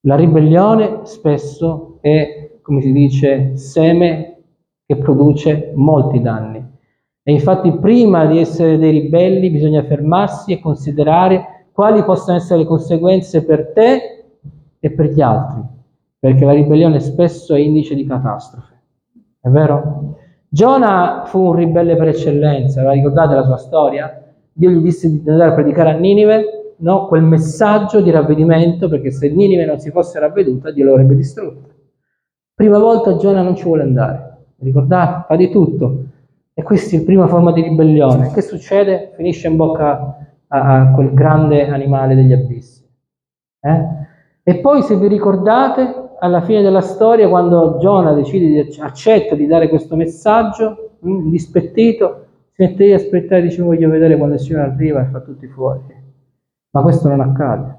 La 0.00 0.16
ribellione 0.16 1.02
spesso 1.04 1.98
è, 2.00 2.58
come 2.60 2.80
si 2.80 2.90
dice, 2.90 3.56
seme 3.56 4.42
che 4.84 4.96
produce 4.96 5.70
molti 5.76 6.20
danni. 6.20 6.58
E 7.22 7.32
infatti 7.32 7.70
prima 7.78 8.26
di 8.26 8.38
essere 8.38 8.78
dei 8.78 8.90
ribelli 8.90 9.50
bisogna 9.50 9.84
fermarsi 9.84 10.52
e 10.52 10.58
considerare 10.58 11.66
quali 11.70 12.02
possono 12.02 12.36
essere 12.36 12.60
le 12.60 12.66
conseguenze 12.66 13.44
per 13.44 13.72
te 13.72 14.24
e 14.80 14.90
per 14.90 15.12
gli 15.12 15.20
altri, 15.20 15.62
perché 16.18 16.44
la 16.44 16.52
ribellione 16.52 16.98
spesso 16.98 17.54
è 17.54 17.60
indice 17.60 17.94
di 17.94 18.04
catastrofe. 18.04 18.74
È 19.40 19.48
vero? 19.48 20.17
Giona 20.50 21.24
fu 21.26 21.40
un 21.40 21.54
ribelle 21.54 21.94
per 21.96 22.08
eccellenza, 22.08 22.82
la 22.82 22.92
ricordate 22.92 23.34
la 23.34 23.44
sua 23.44 23.58
storia? 23.58 24.22
Dio 24.50 24.70
gli 24.70 24.80
disse 24.80 25.08
di 25.10 25.28
andare 25.28 25.50
a 25.50 25.54
predicare 25.54 25.90
a 25.90 25.96
Ninive, 25.96 26.74
no? 26.78 27.06
quel 27.06 27.22
messaggio 27.22 28.00
di 28.00 28.10
ravvedimento, 28.10 28.88
perché 28.88 29.10
se 29.10 29.28
Ninive 29.28 29.66
non 29.66 29.78
si 29.78 29.90
fosse 29.90 30.18
ravveduta, 30.18 30.70
Dio 30.70 30.86
l'avrebbe 30.86 31.14
distrutta. 31.14 31.68
Prima 32.54 32.78
volta 32.78 33.16
Giona 33.16 33.42
non 33.42 33.56
ci 33.56 33.64
vuole 33.64 33.82
andare, 33.82 34.38
ricordate? 34.60 35.26
Fa 35.28 35.36
di 35.36 35.50
tutto, 35.50 36.04
e 36.54 36.62
questa 36.62 36.96
è 36.96 36.98
la 36.98 37.04
prima 37.04 37.26
forma 37.28 37.52
di 37.52 37.62
ribellione. 37.62 38.32
Che 38.32 38.40
succede? 38.40 39.12
Finisce 39.14 39.46
in 39.46 39.54
bocca 39.56 40.16
a, 40.48 40.80
a 40.80 40.92
quel 40.92 41.12
grande 41.12 41.68
animale 41.68 42.16
degli 42.16 42.32
abissi. 42.32 42.84
Eh? 43.60 43.84
E 44.42 44.56
poi, 44.56 44.82
se 44.82 44.96
vi 44.96 45.06
ricordate, 45.06 46.07
alla 46.18 46.42
fine 46.42 46.62
della 46.62 46.80
storia, 46.80 47.28
quando 47.28 47.78
Giona 47.78 48.12
decide 48.12 48.64
di 48.64 48.80
accetta 48.80 49.34
di 49.34 49.46
dare 49.46 49.68
questo 49.68 49.96
messaggio, 49.96 50.98
mm, 51.06 51.30
dispettito, 51.30 52.26
si 52.52 52.62
mette 52.62 52.84
lì 52.84 52.92
a 52.92 52.96
aspettare 52.96 53.42
e 53.42 53.44
dice 53.44 53.62
voglio 53.62 53.88
vedere 53.88 54.16
quando 54.16 54.34
il 54.34 54.40
Signore 54.40 54.70
arriva 54.70 55.00
e 55.00 55.10
fa 55.10 55.20
tutti 55.20 55.46
fuori. 55.46 55.82
Ma 56.70 56.82
questo 56.82 57.08
non 57.08 57.20
accade. 57.20 57.76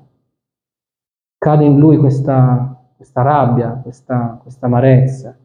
Cade 1.37 1.63
in 1.63 1.79
lui 1.79 1.97
questa, 1.97 2.91
questa 2.95 3.21
rabbia, 3.21 3.79
questa, 3.81 4.39
questa 4.41 4.65
amarezza, 4.65 5.37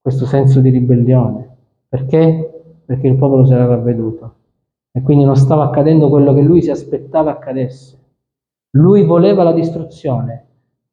questo 0.00 0.26
senso 0.26 0.60
di 0.60 0.70
ribellione. 0.70 1.56
Perché? 1.88 2.50
perché 2.86 3.08
il 3.08 3.16
popolo 3.16 3.44
si 3.44 3.52
era 3.52 3.66
ravveduto 3.66 4.34
e 4.92 5.02
quindi 5.02 5.24
non 5.24 5.36
stava 5.36 5.64
accadendo 5.64 6.08
quello 6.08 6.32
che 6.32 6.40
lui 6.40 6.62
si 6.62 6.70
aspettava 6.70 7.32
accadesse. 7.32 7.98
Lui 8.76 9.04
voleva 9.04 9.42
la 9.42 9.52
distruzione, 9.52 10.45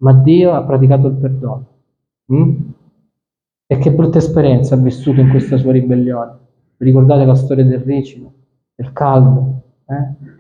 ma 0.04 0.14
Dio 0.14 0.54
ha 0.54 0.64
praticato 0.64 1.08
il 1.08 1.16
perdono. 1.16 1.68
Mm? 2.32 2.56
E 3.66 3.78
che 3.78 3.92
brutta 3.92 4.20
esperienza 4.20 4.76
ha 4.76 4.78
vissuto 4.78 5.20
in 5.20 5.30
questa 5.30 5.58
sua 5.58 5.72
ribellione. 5.72 6.38
Ricordate 6.78 7.26
la 7.26 7.36
storia 7.36 7.66
del 7.66 7.80
ricino, 7.80 8.32
del 8.76 8.94
caldo. 8.94 9.62
Eh? 9.86 10.32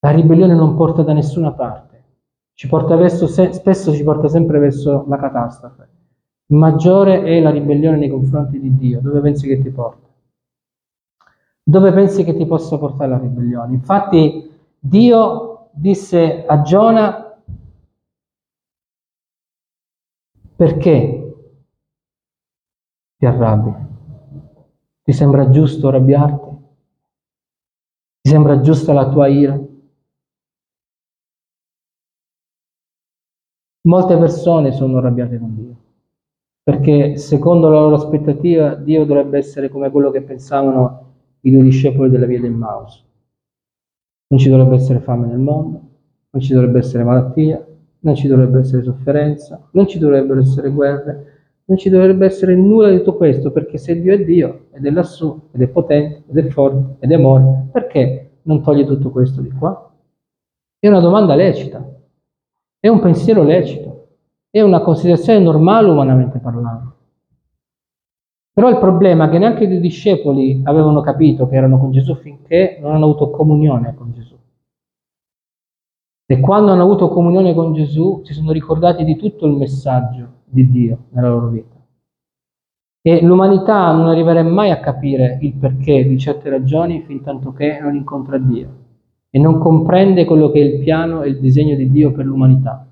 La 0.00 0.10
ribellione 0.10 0.54
non 0.54 0.76
porta 0.76 1.02
da 1.02 1.12
nessuna 1.12 1.52
parte, 1.52 2.04
ci 2.54 2.68
verso, 2.68 3.26
spesso 3.26 3.92
ci 3.92 4.04
porta 4.04 4.28
sempre 4.28 4.58
verso 4.58 5.04
la 5.08 5.16
catastrofe 5.16 5.88
maggiore 6.48 7.22
è 7.22 7.40
la 7.40 7.50
ribellione 7.50 7.96
nei 7.96 8.08
confronti 8.08 8.60
di 8.60 8.76
Dio. 8.76 9.00
Dove 9.00 9.20
pensi 9.20 9.48
che 9.48 9.60
ti 9.60 9.70
porta? 9.70 10.06
Dove 11.62 11.92
pensi 11.92 12.22
che 12.22 12.36
ti 12.36 12.46
possa 12.46 12.78
portare 12.78 13.10
la 13.10 13.18
ribellione? 13.18 13.74
Infatti 13.74 14.50
Dio 14.78 15.70
disse 15.72 16.44
a 16.46 16.62
Giona 16.62 17.25
perché 20.56 21.34
ti 23.16 23.26
arrabbi? 23.26 23.84
Ti 25.02 25.12
sembra 25.12 25.48
giusto 25.50 25.88
arrabbiarti? 25.88 26.56
Ti 28.20 28.30
sembra 28.30 28.60
giusta 28.60 28.92
la 28.92 29.08
tua 29.08 29.28
ira? 29.28 29.58
Molte 33.82 34.18
persone 34.18 34.72
sono 34.72 34.98
arrabbiate 34.98 35.38
con 35.38 35.54
Dio 35.54 35.84
perché 36.66 37.16
secondo 37.16 37.68
la 37.68 37.78
loro 37.78 37.94
aspettativa 37.94 38.74
Dio 38.74 39.04
dovrebbe 39.04 39.38
essere 39.38 39.68
come 39.68 39.88
quello 39.88 40.10
che 40.10 40.20
pensavano 40.22 41.12
i 41.42 41.52
due 41.52 41.62
discepoli 41.62 42.10
della 42.10 42.26
via 42.26 42.40
del 42.40 42.50
Maus. 42.50 43.04
Non 44.26 44.40
ci 44.40 44.48
dovrebbe 44.48 44.74
essere 44.74 44.98
fame 44.98 45.28
nel 45.28 45.38
mondo, 45.38 45.80
non 46.28 46.42
ci 46.42 46.52
dovrebbe 46.52 46.80
essere 46.80 47.04
malattia, 47.04 47.64
non 48.00 48.14
ci 48.14 48.28
dovrebbe 48.28 48.60
essere 48.60 48.82
sofferenza, 48.82 49.68
non 49.72 49.86
ci 49.86 49.98
dovrebbero 49.98 50.40
essere 50.40 50.70
guerre, 50.70 51.32
non 51.64 51.76
ci 51.76 51.88
dovrebbe 51.88 52.26
essere 52.26 52.54
nulla 52.54 52.90
di 52.90 52.98
tutto 52.98 53.16
questo, 53.16 53.50
perché 53.50 53.78
se 53.78 54.00
Dio 54.00 54.12
è 54.12 54.24
Dio, 54.24 54.66
ed 54.72 54.86
è 54.86 54.90
lassù, 54.90 55.48
ed 55.52 55.62
è 55.62 55.68
potente, 55.68 56.24
ed 56.28 56.38
è 56.38 56.48
forte, 56.48 56.96
ed 57.04 57.10
è 57.10 57.14
amore, 57.14 57.68
perché 57.72 58.30
non 58.42 58.62
toglie 58.62 58.84
tutto 58.84 59.10
questo 59.10 59.40
di 59.40 59.50
qua? 59.50 59.92
È 60.78 60.88
una 60.88 61.00
domanda 61.00 61.34
lecita, 61.34 61.84
è 62.78 62.88
un 62.88 63.00
pensiero 63.00 63.42
lecito. 63.42 63.94
È 64.56 64.62
una 64.62 64.80
considerazione 64.80 65.38
normale 65.40 65.90
umanamente 65.90 66.38
parlando. 66.38 66.94
Però 68.54 68.70
il 68.70 68.78
problema 68.78 69.26
è 69.26 69.28
che 69.28 69.36
neanche 69.36 69.64
i 69.64 69.80
discepoli 69.80 70.62
avevano 70.64 71.02
capito 71.02 71.46
che 71.46 71.56
erano 71.56 71.78
con 71.78 71.90
Gesù 71.90 72.14
finché 72.14 72.78
non 72.80 72.94
hanno 72.94 73.04
avuto 73.04 73.28
comunione 73.28 73.94
con 73.94 74.14
Gesù. 74.14 74.25
E 76.28 76.40
quando 76.40 76.72
hanno 76.72 76.82
avuto 76.82 77.08
comunione 77.08 77.54
con 77.54 77.72
Gesù 77.72 78.22
si 78.24 78.32
sono 78.32 78.50
ricordati 78.50 79.04
di 79.04 79.16
tutto 79.16 79.46
il 79.46 79.52
messaggio 79.52 80.28
di 80.44 80.68
Dio 80.68 80.98
nella 81.10 81.28
loro 81.28 81.48
vita. 81.48 81.74
E 83.00 83.22
l'umanità 83.22 83.92
non 83.92 84.08
arriverà 84.08 84.42
mai 84.42 84.72
a 84.72 84.80
capire 84.80 85.38
il 85.42 85.54
perché 85.54 86.04
di 86.04 86.18
certe 86.18 86.50
ragioni 86.50 87.02
fin 87.02 87.22
tanto 87.22 87.52
che 87.52 87.78
non 87.80 87.94
incontra 87.94 88.38
Dio 88.38 88.84
e 89.30 89.38
non 89.38 89.58
comprende 89.58 90.24
quello 90.24 90.50
che 90.50 90.60
è 90.60 90.64
il 90.64 90.82
piano 90.82 91.22
e 91.22 91.28
il 91.28 91.38
disegno 91.38 91.76
di 91.76 91.90
Dio 91.90 92.10
per 92.10 92.24
l'umanità. 92.24 92.90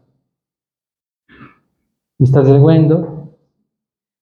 Mi 2.17 2.27
state 2.27 2.47
seguendo? 2.47 3.39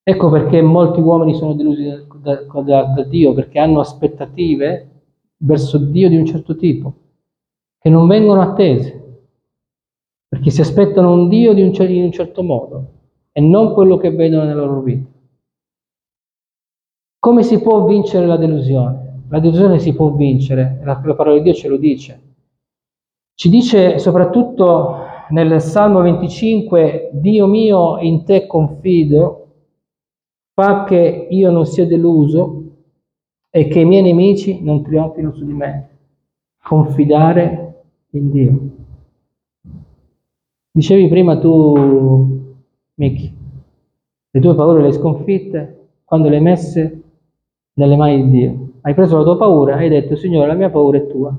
Ecco 0.05 0.31
perché 0.31 0.63
molti 0.63 1.01
uomini 1.01 1.35
sono 1.35 1.53
delusi 1.55 1.85
da, 1.85 2.43
da, 2.63 2.83
da, 2.85 3.05
Dio, 3.05 3.35
perché 3.35 3.59
hanno 3.59 3.81
aspettative 3.81 4.89
verso 5.37 5.79
Dio 5.79 6.09
di 6.09 6.17
un 6.17 6.25
certo 6.25 6.57
tipo, 6.57 6.95
che 7.79 7.89
non 7.91 8.07
vengono 8.07 8.41
attese, 8.41 9.02
perché 10.33 10.49
si 10.49 10.63
aspettano 10.63 11.13
un 11.13 11.29
Dio 11.29 11.53
di 11.53 11.61
un, 11.61 11.75
in 11.91 12.05
un 12.05 12.11
certo 12.11 12.43
modo 12.43 12.87
e 13.33 13.43
non 13.43 13.75
quello 13.75 13.99
che 13.99 14.11
vedono 14.13 14.45
nella 14.45 14.65
loro 14.65 14.81
vita. 14.81 15.07
Come 17.19 17.43
si 17.43 17.61
può 17.61 17.85
vincere 17.85 18.25
la 18.25 18.39
delusione? 18.39 19.25
La 19.29 19.41
delusione 19.41 19.79
si 19.79 19.93
può 19.93 20.11
vincere, 20.13 20.81
la, 20.85 20.99
la 21.05 21.15
parola 21.15 21.37
di 21.37 21.43
Dio 21.43 21.53
ce 21.53 21.69
lo 21.69 21.77
dice. 21.77 22.21
Ci 23.35 23.51
dice 23.51 23.99
soprattutto 23.99 25.01
nel 25.29 25.61
Salmo 25.61 26.01
25, 26.01 27.11
Dio 27.13 27.47
mio, 27.47 27.99
in 27.99 28.25
te 28.25 28.47
confido, 28.47 29.49
fa 30.55 30.85
che 30.85 31.27
io 31.29 31.51
non 31.51 31.67
sia 31.67 31.87
deluso 31.87 32.63
e 33.51 33.69
che 33.69 33.81
i 33.81 33.85
miei 33.85 34.01
nemici 34.01 34.63
non 34.63 34.83
trionfino 34.83 35.31
su 35.35 35.45
di 35.45 35.53
me. 35.53 35.89
Confidare 36.63 37.83
in 38.13 38.31
Dio. 38.31 38.82
Dicevi 40.75 41.07
prima 41.09 41.39
tu, 41.39 42.41
Miki, 42.95 43.31
le 44.31 44.41
tue 44.41 44.55
paure 44.55 44.81
le 44.81 44.87
hai 44.87 44.93
sconfitte 44.95 45.89
quando 46.03 46.31
le 46.31 46.37
hai 46.37 46.43
messe 46.43 47.03
nelle 47.75 47.95
mani 47.95 48.25
di 48.25 48.31
Dio. 48.31 48.71
Hai 48.81 48.95
preso 48.95 49.19
la 49.19 49.23
tua 49.23 49.37
paura 49.37 49.77
e 49.77 49.83
hai 49.83 49.89
detto, 49.91 50.17
Signore, 50.17 50.47
la 50.47 50.55
mia 50.55 50.71
paura 50.71 50.97
è 50.97 51.07
tua, 51.07 51.39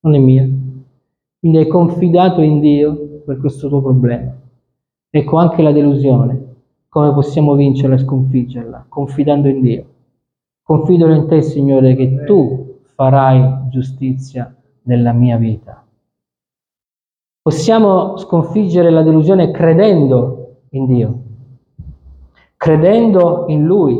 non 0.00 0.14
è 0.14 0.18
mia. 0.18 0.48
Quindi 1.38 1.58
hai 1.58 1.66
confidato 1.66 2.40
in 2.40 2.60
Dio 2.60 3.20
per 3.26 3.36
questo 3.36 3.68
tuo 3.68 3.82
problema. 3.82 4.34
Ecco 5.10 5.36
anche 5.36 5.60
la 5.60 5.72
delusione, 5.72 6.54
come 6.88 7.12
possiamo 7.12 7.54
vincerla 7.56 7.96
e 7.96 7.98
sconfiggerla, 7.98 8.86
confidando 8.88 9.48
in 9.48 9.60
Dio. 9.60 9.84
Confido 10.62 11.12
in 11.12 11.28
te, 11.28 11.42
Signore, 11.42 11.94
che 11.94 12.24
tu 12.24 12.78
farai 12.94 13.68
giustizia 13.68 14.50
nella 14.84 15.12
mia 15.12 15.36
vita. 15.36 15.85
Possiamo 17.46 18.16
sconfiggere 18.16 18.90
la 18.90 19.04
delusione 19.04 19.52
credendo 19.52 20.62
in 20.70 20.86
Dio, 20.86 21.22
credendo 22.56 23.44
in 23.46 23.64
Lui. 23.64 23.96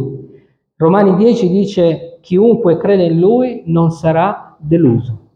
Romani 0.75 1.15
10 1.15 1.49
dice 1.49 2.19
chiunque 2.23 2.77
crede 2.77 3.05
in 3.05 3.21
Lui 3.21 3.63
non 3.67 3.93
sarà 3.93 4.57
deluso. 4.59 5.29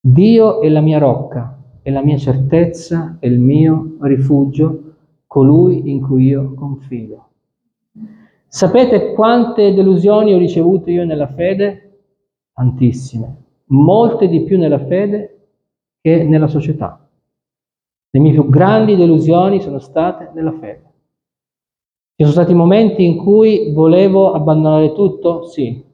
Dio 0.00 0.62
è 0.62 0.70
la 0.70 0.80
mia 0.80 0.96
rocca, 0.96 1.62
è 1.82 1.90
la 1.90 2.02
mia 2.02 2.16
certezza, 2.16 3.18
è 3.20 3.26
il 3.26 3.38
mio 3.38 3.98
rifugio, 4.00 4.94
colui 5.26 5.90
in 5.90 6.00
cui 6.00 6.28
io 6.28 6.54
confido. 6.54 7.28
Sapete 8.46 9.12
quante 9.12 9.74
delusioni 9.74 10.32
ho 10.32 10.38
ricevuto 10.38 10.88
io 10.88 11.04
nella 11.04 11.28
fede? 11.28 12.04
Tantissime, 12.54 13.36
molte 13.66 14.28
di 14.28 14.44
più 14.44 14.56
nella 14.56 14.82
fede 14.86 15.34
che 16.00 16.24
nella 16.24 16.48
società. 16.48 17.06
Le 18.12 18.20
mie 18.20 18.32
più 18.32 18.48
grandi 18.48 18.96
delusioni 18.96 19.60
sono 19.60 19.78
state 19.78 20.30
nella 20.34 20.52
fede. 20.52 20.88
Ci 22.16 22.26
sono 22.26 22.32
stati 22.32 22.54
momenti 22.54 23.04
in 23.04 23.16
cui 23.16 23.72
volevo 23.72 24.32
abbandonare 24.32 24.92
tutto? 24.92 25.44
Sì. 25.44 25.84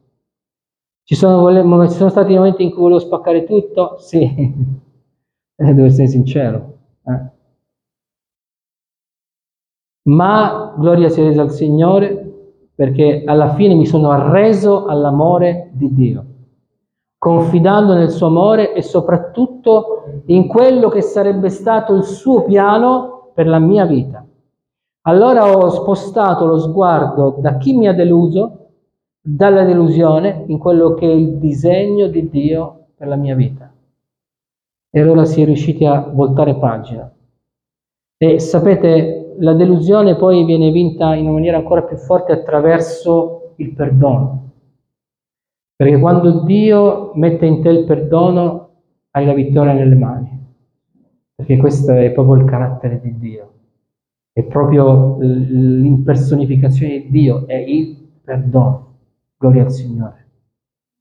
Ci 1.02 1.14
sono, 1.14 1.88
ci 1.88 1.94
sono 1.94 2.10
stati 2.10 2.34
momenti 2.34 2.62
in 2.62 2.70
cui 2.70 2.80
volevo 2.80 3.00
spaccare 3.00 3.44
tutto? 3.44 3.96
Sì. 3.98 4.74
Eh, 5.58 5.72
devo 5.72 5.86
essere 5.86 6.06
sincero. 6.06 6.80
Eh. 7.06 7.30
Ma 10.02 10.74
gloria 10.76 11.08
sia 11.08 11.24
resa 11.24 11.40
al 11.40 11.50
Signore 11.50 12.68
perché 12.74 13.22
alla 13.24 13.54
fine 13.54 13.74
mi 13.74 13.86
sono 13.86 14.10
arreso 14.10 14.84
all'amore 14.84 15.70
di 15.72 15.94
Dio 15.94 16.35
confidando 17.26 17.94
nel 17.94 18.10
suo 18.10 18.28
amore 18.28 18.72
e 18.72 18.82
soprattutto 18.82 20.22
in 20.26 20.46
quello 20.46 20.88
che 20.88 21.02
sarebbe 21.02 21.48
stato 21.48 21.92
il 21.92 22.04
suo 22.04 22.44
piano 22.44 23.32
per 23.34 23.48
la 23.48 23.58
mia 23.58 23.84
vita. 23.84 24.24
Allora 25.08 25.50
ho 25.50 25.68
spostato 25.70 26.46
lo 26.46 26.56
sguardo 26.60 27.34
da 27.40 27.56
chi 27.56 27.74
mi 27.74 27.88
ha 27.88 27.92
deluso, 27.92 28.68
dalla 29.20 29.64
delusione, 29.64 30.44
in 30.46 30.58
quello 30.58 30.94
che 30.94 31.10
è 31.10 31.12
il 31.12 31.38
disegno 31.38 32.06
di 32.06 32.28
Dio 32.28 32.90
per 32.94 33.08
la 33.08 33.16
mia 33.16 33.34
vita. 33.34 33.72
E 34.88 35.00
allora 35.00 35.24
si 35.24 35.42
è 35.42 35.44
riusciti 35.44 35.84
a 35.84 36.08
voltare 36.08 36.54
pagina. 36.54 37.12
E 38.18 38.38
sapete, 38.38 39.34
la 39.40 39.54
delusione 39.54 40.14
poi 40.14 40.44
viene 40.44 40.70
vinta 40.70 41.12
in 41.16 41.24
una 41.24 41.32
maniera 41.32 41.56
ancora 41.56 41.82
più 41.82 41.96
forte 41.96 42.30
attraverso 42.30 43.54
il 43.56 43.72
perdono. 43.72 44.45
Perché 45.76 45.98
quando 45.98 46.40
Dio 46.44 47.12
mette 47.16 47.44
in 47.44 47.60
te 47.60 47.68
il 47.68 47.84
perdono, 47.84 48.68
hai 49.10 49.26
la 49.26 49.34
vittoria 49.34 49.74
nelle 49.74 49.94
mani. 49.94 50.44
Perché 51.34 51.58
questo 51.58 51.92
è 51.92 52.10
proprio 52.12 52.36
il 52.36 52.48
carattere 52.48 52.98
di 53.02 53.18
Dio. 53.18 53.50
È 54.32 54.42
proprio 54.42 55.18
l'impersonificazione 55.20 57.00
di 57.02 57.10
Dio, 57.10 57.46
è 57.46 57.56
il 57.56 57.94
perdono. 58.24 58.84
Gloria 59.36 59.64
al 59.64 59.70
Signore. 59.70 60.26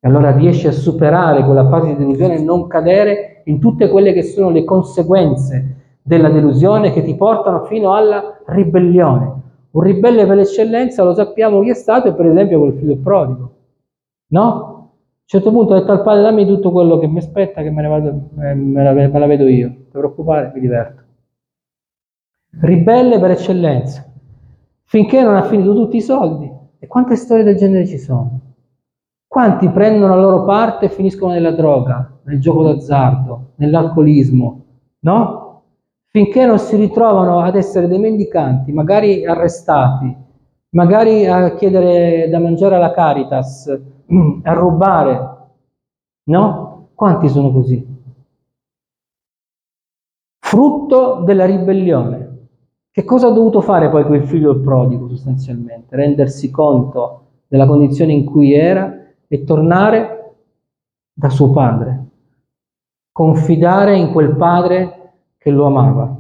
E 0.02 0.08
allora 0.10 0.36
riesci 0.36 0.68
a 0.68 0.74
superare 0.74 1.46
quella 1.46 1.70
fase 1.70 1.88
di 1.88 1.96
delusione 1.96 2.36
e 2.36 2.44
non 2.44 2.68
cadere 2.68 3.44
in 3.46 3.60
tutte 3.60 3.90
quelle 3.90 4.12
che 4.12 4.24
sono 4.24 4.50
le 4.50 4.66
conseguenze 4.66 6.00
della 6.02 6.30
delusione 6.30 6.92
che 6.92 7.02
ti 7.02 7.16
portano 7.16 7.64
fino 7.64 7.94
alla 7.94 8.42
ribellione. 8.48 9.42
Un 9.72 9.82
ribelle 9.82 10.26
per 10.26 10.40
eccellenza, 10.40 11.04
lo 11.04 11.14
sappiamo 11.14 11.62
chi 11.62 11.70
è 11.70 11.74
stato, 11.74 12.10
è 12.10 12.14
per 12.14 12.26
esempio 12.26 12.60
quel 12.60 12.74
figlio 12.74 12.98
prodigo. 12.98 13.55
No? 14.28 14.42
A 14.42 15.32
un 15.32 15.42
certo 15.42 15.52
punto 15.52 15.74
ho 15.74 15.80
detto 15.80 15.92
al 15.92 16.04
padre 16.04 16.22
dammi 16.22 16.46
tutto 16.46 16.72
quello 16.72 16.98
che 17.00 17.08
mi 17.08 17.18
aspetta, 17.18 17.62
che 17.62 17.72
me, 17.72 17.82
ne 17.82 17.88
vado, 17.88 18.30
eh, 18.42 18.54
me, 18.54 18.84
la, 18.84 18.94
me 18.94 19.10
la 19.10 19.26
vedo 19.26 19.48
io. 19.48 19.68
Non 19.68 19.84
ti 19.86 19.98
preoccupare, 19.98 20.52
mi 20.54 20.60
diverto. 20.60 21.04
Ribelle 22.62 23.20
per 23.20 23.32
eccellenza. 23.32 24.06
Finché 24.84 25.22
non 25.24 25.36
ha 25.36 25.44
finito 25.44 25.74
tutti 25.74 25.98
i 25.98 26.02
soldi. 26.02 26.52
E 26.78 26.88
quante 26.88 27.16
storie 27.16 27.44
del 27.44 27.56
genere 27.56 27.88
ci 27.88 27.98
sono? 27.98 28.40
Quanti 29.28 29.68
prendono 29.70 30.16
la 30.16 30.22
loro 30.22 30.44
parte 30.46 30.86
e 30.86 30.90
finiscono 30.90 31.34
nella 31.34 31.52
droga, 31.52 32.20
nel 32.24 32.40
gioco 32.40 32.64
d'azzardo, 32.64 33.54
nell'alcolismo, 33.56 34.66
no? 35.00 35.64
Finché 36.06 36.46
non 36.46 36.60
si 36.60 36.76
ritrovano 36.78 37.40
ad 37.40 37.56
essere 37.56 37.88
dei 37.88 38.00
mendicanti, 38.00 38.72
magari 38.72 39.26
arrestati, 39.26 40.16
magari 40.70 41.26
a 41.26 41.54
chiedere 41.56 42.30
da 42.30 42.40
mangiare 42.40 42.76
alla 42.76 42.92
Caritas, 42.92 43.78
a 44.44 44.54
rubare, 44.54 45.38
no? 46.26 46.90
Quanti 46.94 47.28
sono 47.30 47.52
così? 47.52 47.86
Frutto 50.40 51.22
della 51.24 51.46
ribellione. 51.46 52.24
Che 52.92 53.04
cosa 53.04 53.28
ha 53.28 53.32
dovuto 53.32 53.60
fare 53.62 53.90
poi 53.90 54.06
quel 54.06 54.26
figlio 54.26 54.54
del 54.54 54.64
prodigo 54.64 55.10
sostanzialmente? 55.10 55.96
Rendersi 55.96 56.50
conto 56.50 57.24
della 57.48 57.66
condizione 57.68 58.14
in 58.14 58.24
cui 58.24 58.54
era 58.54 58.96
e 59.28 59.44
tornare 59.44 60.36
da 61.12 61.30
suo 61.30 61.52
padre. 61.52 62.06
Confidare 63.12 63.98
in 63.98 64.12
quel 64.12 64.36
padre 64.36 65.14
che 65.38 65.50
lo 65.50 65.66
amava. 65.66 66.16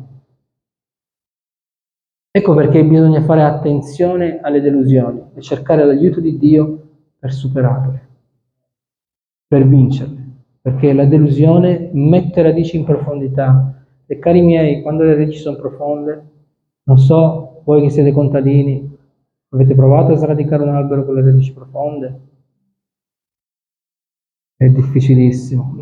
Ecco 2.32 2.54
perché 2.54 2.84
bisogna 2.84 3.21
fare 3.21 3.43
attenzione 3.43 4.41
alle 4.41 4.60
delusioni 4.60 5.24
e 5.34 5.41
cercare 5.41 5.86
l'aiuto 5.86 6.19
di 6.19 6.38
Dio 6.38 6.85
per 7.26 7.34
superarle, 7.34 8.08
per 9.48 9.68
vincerle, 9.68 10.24
perché 10.62 10.94
la 10.94 11.06
delusione 11.06 11.90
mette 11.92 12.44
radici 12.44 12.78
in 12.78 12.84
profondità. 12.84 13.84
E 14.06 14.20
cari 14.20 14.44
miei, 14.44 14.84
quando 14.84 15.02
le 15.02 15.16
radici 15.16 15.40
sono 15.40 15.58
profonde, 15.58 16.30
non 16.84 17.00
so, 17.00 17.64
voi 17.66 17.82
che 17.82 17.90
siete 17.90 18.12
contadini, 18.12 18.96
avete 19.50 19.74
provato 19.74 20.12
a 20.12 20.18
sradicare 20.18 20.62
un 20.62 20.76
albero 20.76 21.04
con 21.04 21.16
le 21.16 21.24
radici 21.24 21.52
profonde? 21.52 22.20
È 24.56 24.70
difficilissimo. 24.70 25.78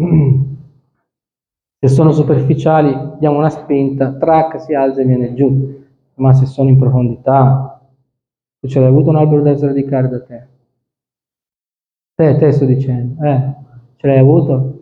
Se 1.77 1.87
sono 1.89 2.13
superficiali, 2.13 3.17
diamo 3.19 3.39
una 3.39 3.49
spinta, 3.49 4.13
track, 4.13 4.61
si 4.61 4.73
alza 4.73 5.01
e 5.01 5.05
viene 5.05 5.33
giù. 5.33 5.83
Ma 6.15 6.31
se 6.31 6.45
sono 6.45 6.69
in 6.69 6.77
profondità, 6.77 7.85
tu 8.61 8.69
ce 8.69 8.79
l'hai 8.79 8.87
avuto 8.87 9.09
un 9.09 9.17
albero 9.17 9.41
da 9.41 9.53
sradicare 9.55 10.07
da 10.07 10.23
te, 10.23 10.47
Te, 12.15 12.37
te 12.37 12.51
sto 12.51 12.65
dicendo, 12.65 13.23
eh, 13.25 13.53
ce 13.95 14.05
l'hai 14.05 14.19
avuto? 14.19 14.81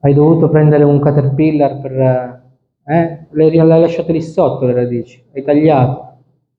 Hai 0.00 0.12
dovuto 0.12 0.48
prendere 0.48 0.82
un 0.82 0.98
caterpillar 0.98 1.80
per... 1.80 2.42
Eh? 2.84 3.26
Le 3.30 3.44
hai 3.44 3.56
lasciate 3.56 4.10
lì 4.10 4.20
sotto 4.22 4.66
le 4.66 4.72
radici, 4.72 5.22
hai 5.32 5.44
tagliato, 5.44 6.16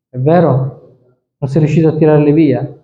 è 0.09 0.17
vero? 0.17 0.95
Non 1.37 1.49
sei 1.49 1.63
riuscito 1.63 1.89
a 1.89 1.97
tirarle 1.97 2.31
via. 2.31 2.79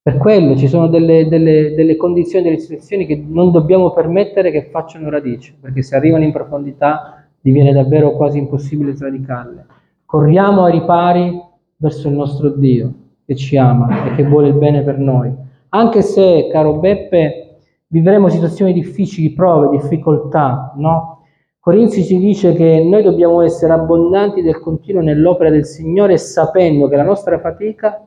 Per 0.00 0.16
quello 0.16 0.56
ci 0.56 0.68
sono 0.68 0.86
delle, 0.86 1.26
delle, 1.26 1.74
delle 1.74 1.96
condizioni, 1.96 2.44
delle 2.44 2.58
situazioni 2.58 3.04
che 3.04 3.20
non 3.26 3.50
dobbiamo 3.50 3.90
permettere 3.90 4.52
che 4.52 4.68
facciano 4.70 5.10
radice, 5.10 5.56
perché 5.60 5.82
se 5.82 5.96
arrivano 5.96 6.22
in 6.22 6.30
profondità 6.30 7.26
diviene 7.40 7.72
davvero 7.72 8.12
quasi 8.12 8.38
impossibile 8.38 8.94
sradicarle. 8.94 9.66
Corriamo 10.04 10.66
ai 10.66 10.72
ripari 10.72 11.36
verso 11.78 12.06
il 12.06 12.14
nostro 12.14 12.50
Dio 12.50 13.08
che 13.30 13.36
ci 13.36 13.56
ama 13.56 14.06
e 14.06 14.16
che 14.16 14.24
vuole 14.24 14.48
il 14.48 14.54
bene 14.54 14.82
per 14.82 14.98
noi. 14.98 15.32
Anche 15.68 16.02
se, 16.02 16.48
caro 16.50 16.78
Beppe, 16.78 17.58
vivremo 17.86 18.28
situazioni 18.28 18.72
difficili, 18.72 19.30
prove, 19.30 19.68
difficoltà, 19.68 20.72
no? 20.74 21.22
Corinzi 21.60 22.02
ci 22.02 22.18
dice 22.18 22.54
che 22.54 22.82
noi 22.82 23.04
dobbiamo 23.04 23.40
essere 23.42 23.72
abbondanti 23.72 24.42
del 24.42 24.58
continuo 24.58 25.00
nell'opera 25.00 25.48
del 25.48 25.64
Signore 25.64 26.16
sapendo 26.16 26.88
che 26.88 26.96
la 26.96 27.04
nostra 27.04 27.38
fatica 27.38 28.04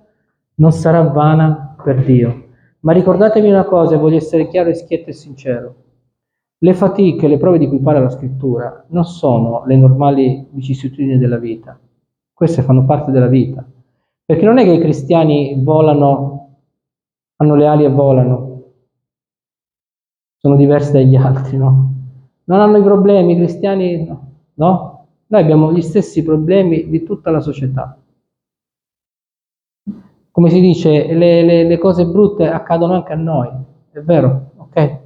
non 0.55 0.73
sarà 0.73 1.01
vana 1.03 1.73
per 1.81 2.03
Dio. 2.03 2.47
Ma 2.81 2.91
ricordatevi 2.91 3.47
una 3.47 3.63
cosa, 3.63 3.95
voglio 3.95 4.17
essere 4.17 4.49
chiaro 4.49 4.73
schietto 4.73 5.11
e 5.11 5.13
sincero. 5.13 5.75
Le 6.57 6.73
fatiche, 6.73 7.29
le 7.29 7.37
prove 7.37 7.59
di 7.59 7.69
cui 7.69 7.79
parla 7.79 8.01
la 8.01 8.09
scrittura, 8.09 8.83
non 8.89 9.05
sono 9.05 9.63
le 9.67 9.77
normali 9.77 10.45
vicissitudini 10.49 11.17
della 11.17 11.37
vita. 11.37 11.79
Queste 12.33 12.61
fanno 12.61 12.83
parte 12.83 13.11
della 13.11 13.27
vita. 13.27 13.65
Perché 14.25 14.45
non 14.45 14.57
è 14.57 14.63
che 14.63 14.73
i 14.73 14.79
cristiani 14.79 15.61
volano, 15.61 16.59
hanno 17.37 17.55
le 17.55 17.67
ali 17.67 17.83
e 17.83 17.89
volano, 17.89 18.53
sono 20.37 20.55
diversi 20.55 20.91
dagli 20.91 21.15
altri, 21.15 21.57
no? 21.57 21.91
Non 22.45 22.59
hanno 22.59 22.77
i 22.77 22.83
problemi, 22.83 23.33
i 23.33 23.37
cristiani 23.37 24.05
no, 24.05 24.31
no? 24.53 25.07
Noi 25.27 25.41
abbiamo 25.41 25.73
gli 25.73 25.81
stessi 25.81 26.23
problemi 26.23 26.89
di 26.89 27.03
tutta 27.03 27.31
la 27.31 27.41
società. 27.41 27.97
Come 30.31 30.49
si 30.49 30.59
dice, 30.61 31.13
le, 31.13 31.43
le, 31.43 31.63
le 31.63 31.77
cose 31.77 32.05
brutte 32.05 32.47
accadono 32.49 32.93
anche 32.93 33.13
a 33.13 33.17
noi, 33.17 33.49
è 33.91 33.99
vero, 33.99 34.51
ok? 34.57 34.99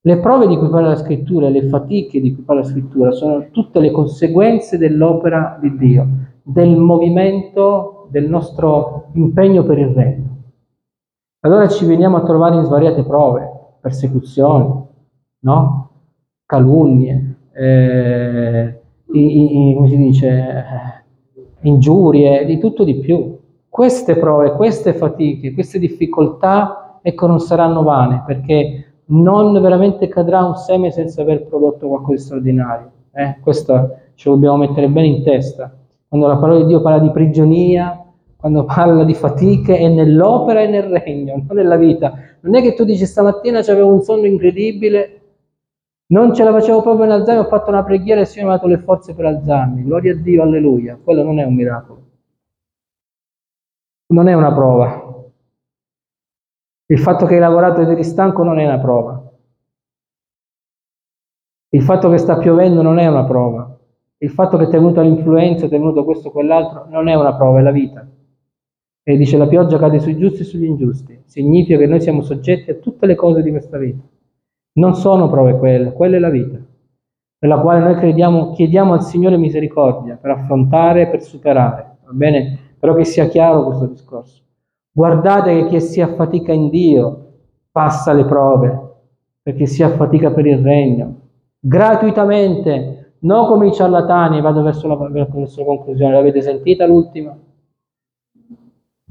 Le 0.00 0.18
prove 0.18 0.46
di 0.48 0.56
cui 0.56 0.68
parla 0.68 0.88
la 0.88 0.96
scrittura, 0.96 1.48
le 1.48 1.68
fatiche 1.68 2.20
di 2.20 2.34
cui 2.34 2.42
parla 2.42 2.62
la 2.62 2.68
scrittura 2.68 3.10
sono 3.12 3.48
tutte 3.50 3.80
le 3.80 3.90
conseguenze 3.90 4.76
dell'opera 4.76 5.56
di 5.60 5.76
Dio, 5.76 6.06
del 6.42 6.76
movimento 6.76 7.93
del 8.08 8.28
nostro 8.28 9.06
impegno 9.12 9.64
per 9.64 9.78
il 9.78 9.88
regno. 9.88 10.36
Allora 11.40 11.68
ci 11.68 11.84
veniamo 11.84 12.16
a 12.16 12.22
trovare 12.22 12.56
in 12.56 12.64
svariate 12.64 13.04
prove, 13.04 13.50
persecuzioni, 13.80 14.82
no? 15.40 15.90
calunnie, 16.46 17.36
eh, 17.52 18.80
i, 19.12 19.70
i, 19.70 19.74
come 19.74 19.88
si 19.88 19.96
dice, 19.96 20.28
eh, 20.28 21.68
ingiurie, 21.68 22.44
di 22.44 22.58
tutto 22.58 22.84
di 22.84 22.96
più. 22.96 23.38
Queste 23.68 24.16
prove, 24.16 24.52
queste 24.52 24.94
fatiche, 24.94 25.52
queste 25.52 25.78
difficoltà, 25.78 26.98
ecco, 27.02 27.26
non 27.26 27.40
saranno 27.40 27.82
vane, 27.82 28.22
perché 28.26 28.84
non 29.06 29.52
veramente 29.60 30.08
cadrà 30.08 30.44
un 30.44 30.54
seme 30.54 30.90
senza 30.90 31.22
aver 31.22 31.46
prodotto 31.46 31.88
qualcosa 31.88 32.12
di 32.12 32.20
straordinario. 32.20 32.90
Eh? 33.12 33.38
Questo 33.40 33.98
ce 34.14 34.28
lo 34.28 34.36
dobbiamo 34.36 34.56
mettere 34.58 34.88
bene 34.88 35.08
in 35.08 35.22
testa. 35.22 35.76
Quando 36.14 36.32
la 36.32 36.38
parola 36.40 36.60
di 36.60 36.66
Dio 36.66 36.80
parla 36.80 37.00
di 37.00 37.10
prigionia, 37.10 38.00
quando 38.36 38.64
parla 38.64 39.02
di 39.02 39.14
fatiche, 39.14 39.76
è 39.76 39.88
nell'opera 39.88 40.60
e 40.60 40.68
nel 40.68 40.84
regno, 40.84 41.42
non 41.44 41.56
nella 41.56 41.74
vita. 41.74 42.12
Non 42.42 42.54
è 42.54 42.62
che 42.62 42.74
tu 42.74 42.84
dici 42.84 43.04
stamattina 43.04 43.58
avevo 43.58 43.92
un 43.92 44.00
sonno 44.00 44.24
incredibile, 44.26 45.22
non 46.12 46.32
ce 46.32 46.44
la 46.44 46.52
facevo 46.52 46.82
proprio 46.82 47.06
in 47.06 47.10
alzarmi, 47.10 47.40
ho 47.40 47.48
fatto 47.48 47.70
una 47.70 47.82
preghiera 47.82 48.20
e 48.20 48.22
il 48.22 48.28
Signore 48.28 48.50
mi 48.50 48.54
ha 48.54 48.58
dato 48.58 48.68
le 48.68 48.78
forze 48.78 49.12
per 49.12 49.24
alzarmi. 49.24 49.82
Gloria 49.82 50.12
a 50.12 50.16
Dio, 50.16 50.42
alleluia. 50.42 50.96
Quello 51.02 51.24
non 51.24 51.40
è 51.40 51.42
un 51.42 51.54
miracolo. 51.56 52.02
Non 54.12 54.28
è 54.28 54.34
una 54.34 54.54
prova. 54.54 55.32
Il 56.86 56.98
fatto 57.00 57.26
che 57.26 57.34
hai 57.34 57.40
lavorato 57.40 57.80
ed 57.80 57.88
eri 57.88 58.04
stanco 58.04 58.44
non 58.44 58.60
è 58.60 58.64
una 58.64 58.78
prova. 58.78 59.20
Il 61.70 61.82
fatto 61.82 62.08
che 62.08 62.18
sta 62.18 62.38
piovendo 62.38 62.82
non 62.82 63.00
è 63.00 63.06
una 63.08 63.24
prova. 63.24 63.73
Il 64.24 64.30
fatto 64.30 64.56
che 64.56 64.68
ti 64.68 64.74
è 64.74 64.78
venuta 64.78 65.02
l'influenza, 65.02 65.68
ti 65.68 65.74
è 65.74 65.78
venuto 65.78 66.02
questo 66.02 66.28
o 66.28 66.30
quell'altro, 66.30 66.86
non 66.88 67.08
è 67.08 67.14
una 67.14 67.36
prova, 67.36 67.58
è 67.58 67.62
la 67.62 67.70
vita. 67.70 68.08
E 69.02 69.16
dice 69.18 69.36
la 69.36 69.46
pioggia 69.46 69.78
cade 69.78 70.00
sui 70.00 70.16
giusti 70.16 70.40
e 70.40 70.44
sugli 70.44 70.64
ingiusti. 70.64 71.20
Significa 71.26 71.76
che 71.76 71.84
noi 71.84 72.00
siamo 72.00 72.22
soggetti 72.22 72.70
a 72.70 72.76
tutte 72.76 73.04
le 73.04 73.16
cose 73.16 73.42
di 73.42 73.50
questa 73.50 73.76
vita. 73.76 74.02
Non 74.76 74.94
sono 74.94 75.28
prove 75.28 75.58
quelle, 75.58 75.92
quella 75.92 76.16
è 76.16 76.18
la 76.18 76.30
vita, 76.30 76.58
nella 77.38 77.60
quale 77.60 77.80
noi 77.80 77.96
crediamo, 77.96 78.52
chiediamo 78.52 78.94
al 78.94 79.02
Signore 79.02 79.36
misericordia 79.36 80.16
per 80.18 80.30
affrontare, 80.30 81.08
per 81.08 81.20
superare. 81.22 81.98
Va 82.06 82.12
bene? 82.12 82.58
Però 82.78 82.94
che 82.94 83.04
sia 83.04 83.28
chiaro 83.28 83.64
questo 83.64 83.84
discorso. 83.88 84.42
Guardate 84.90 85.54
che 85.54 85.66
chi 85.66 85.80
si 85.82 86.00
affatica 86.00 86.50
in 86.50 86.70
Dio 86.70 87.32
passa 87.70 88.14
le 88.14 88.24
prove, 88.24 88.92
perché 89.42 89.66
si 89.66 89.82
affatica 89.82 90.30
per 90.30 90.46
il 90.46 90.62
regno, 90.62 91.14
gratuitamente, 91.60 93.03
non 93.24 93.46
come 93.46 93.68
i 93.68 93.72
ciarlatani, 93.72 94.40
vado 94.40 94.62
verso 94.62 94.86
la, 94.86 94.96
verso 95.08 95.60
la 95.60 95.64
conclusione, 95.64 96.12
l'avete 96.12 96.40
sentita 96.40 96.86
l'ultima? 96.86 97.36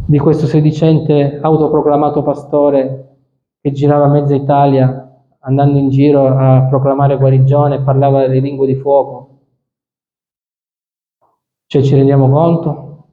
Di 0.05 0.17
questo 0.19 0.45
sedicente 0.45 1.39
autoproclamato 1.41 2.23
pastore 2.23 3.17
che 3.61 3.71
girava 3.71 4.07
mezza 4.07 4.35
Italia 4.35 5.03
andando 5.39 5.77
in 5.77 5.89
giro 5.89 6.27
a 6.27 6.67
proclamare 6.69 7.17
guarigione, 7.17 7.81
parlava 7.81 8.21
delle 8.21 8.39
lingue 8.39 8.67
di 8.67 8.75
fuoco. 8.75 9.29
Cioè 11.65 11.81
ci 11.81 11.95
rendiamo 11.95 12.29
conto? 12.29 13.07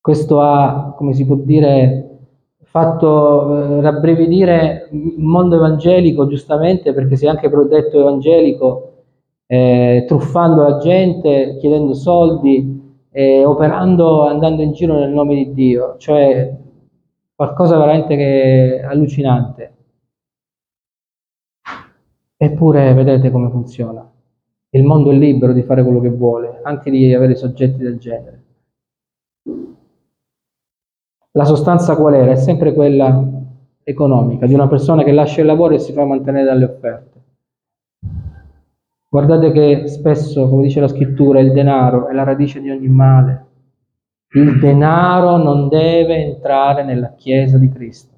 Questo 0.00 0.40
ha, 0.40 0.94
come 0.96 1.12
si 1.12 1.24
può 1.26 1.36
dire, 1.36 2.18
fatto 2.64 3.56
eh, 3.56 3.80
rabbrividire 3.80 4.88
il 4.92 5.14
mondo 5.18 5.56
evangelico, 5.56 6.26
giustamente, 6.26 6.92
perché 6.92 7.16
si 7.16 7.26
è 7.26 7.28
anche 7.28 7.48
detto 7.48 7.98
evangelico, 7.98 8.89
eh, 9.52 10.04
truffando 10.06 10.62
la 10.62 10.78
gente, 10.78 11.56
chiedendo 11.58 11.92
soldi, 11.92 13.08
eh, 13.10 13.44
operando, 13.44 14.24
andando 14.24 14.62
in 14.62 14.70
giro 14.70 14.96
nel 14.96 15.10
nome 15.10 15.34
di 15.34 15.52
Dio, 15.52 15.96
cioè 15.96 16.56
qualcosa 17.34 17.76
veramente 17.76 18.14
che 18.14 18.80
allucinante. 18.80 19.74
Eppure 22.36 22.94
vedete 22.94 23.32
come 23.32 23.50
funziona. 23.50 24.08
Il 24.70 24.84
mondo 24.84 25.10
è 25.10 25.14
libero 25.14 25.52
di 25.52 25.62
fare 25.62 25.82
quello 25.82 25.98
che 25.98 26.10
vuole, 26.10 26.60
anche 26.62 26.88
di 26.92 27.12
avere 27.12 27.34
soggetti 27.34 27.82
del 27.82 27.98
genere. 27.98 28.44
La 31.32 31.44
sostanza 31.44 31.96
qual 31.96 32.14
era? 32.14 32.30
È 32.30 32.36
sempre 32.36 32.72
quella 32.72 33.28
economica, 33.82 34.46
di 34.46 34.54
una 34.54 34.68
persona 34.68 35.02
che 35.02 35.10
lascia 35.10 35.40
il 35.40 35.48
lavoro 35.48 35.74
e 35.74 35.80
si 35.80 35.92
fa 35.92 36.04
mantenere 36.04 36.44
dalle 36.44 36.64
offerte. 36.66 37.09
Guardate 39.12 39.50
che 39.50 39.88
spesso, 39.88 40.48
come 40.48 40.62
dice 40.62 40.78
la 40.78 40.86
scrittura, 40.86 41.40
il 41.40 41.50
denaro 41.50 42.06
è 42.06 42.12
la 42.12 42.22
radice 42.22 42.60
di 42.60 42.70
ogni 42.70 42.86
male. 42.86 43.46
Il 44.34 44.60
denaro 44.60 45.36
non 45.36 45.66
deve 45.66 46.14
entrare 46.14 46.84
nella 46.84 47.14
Chiesa 47.14 47.58
di 47.58 47.68
Cristo. 47.68 48.14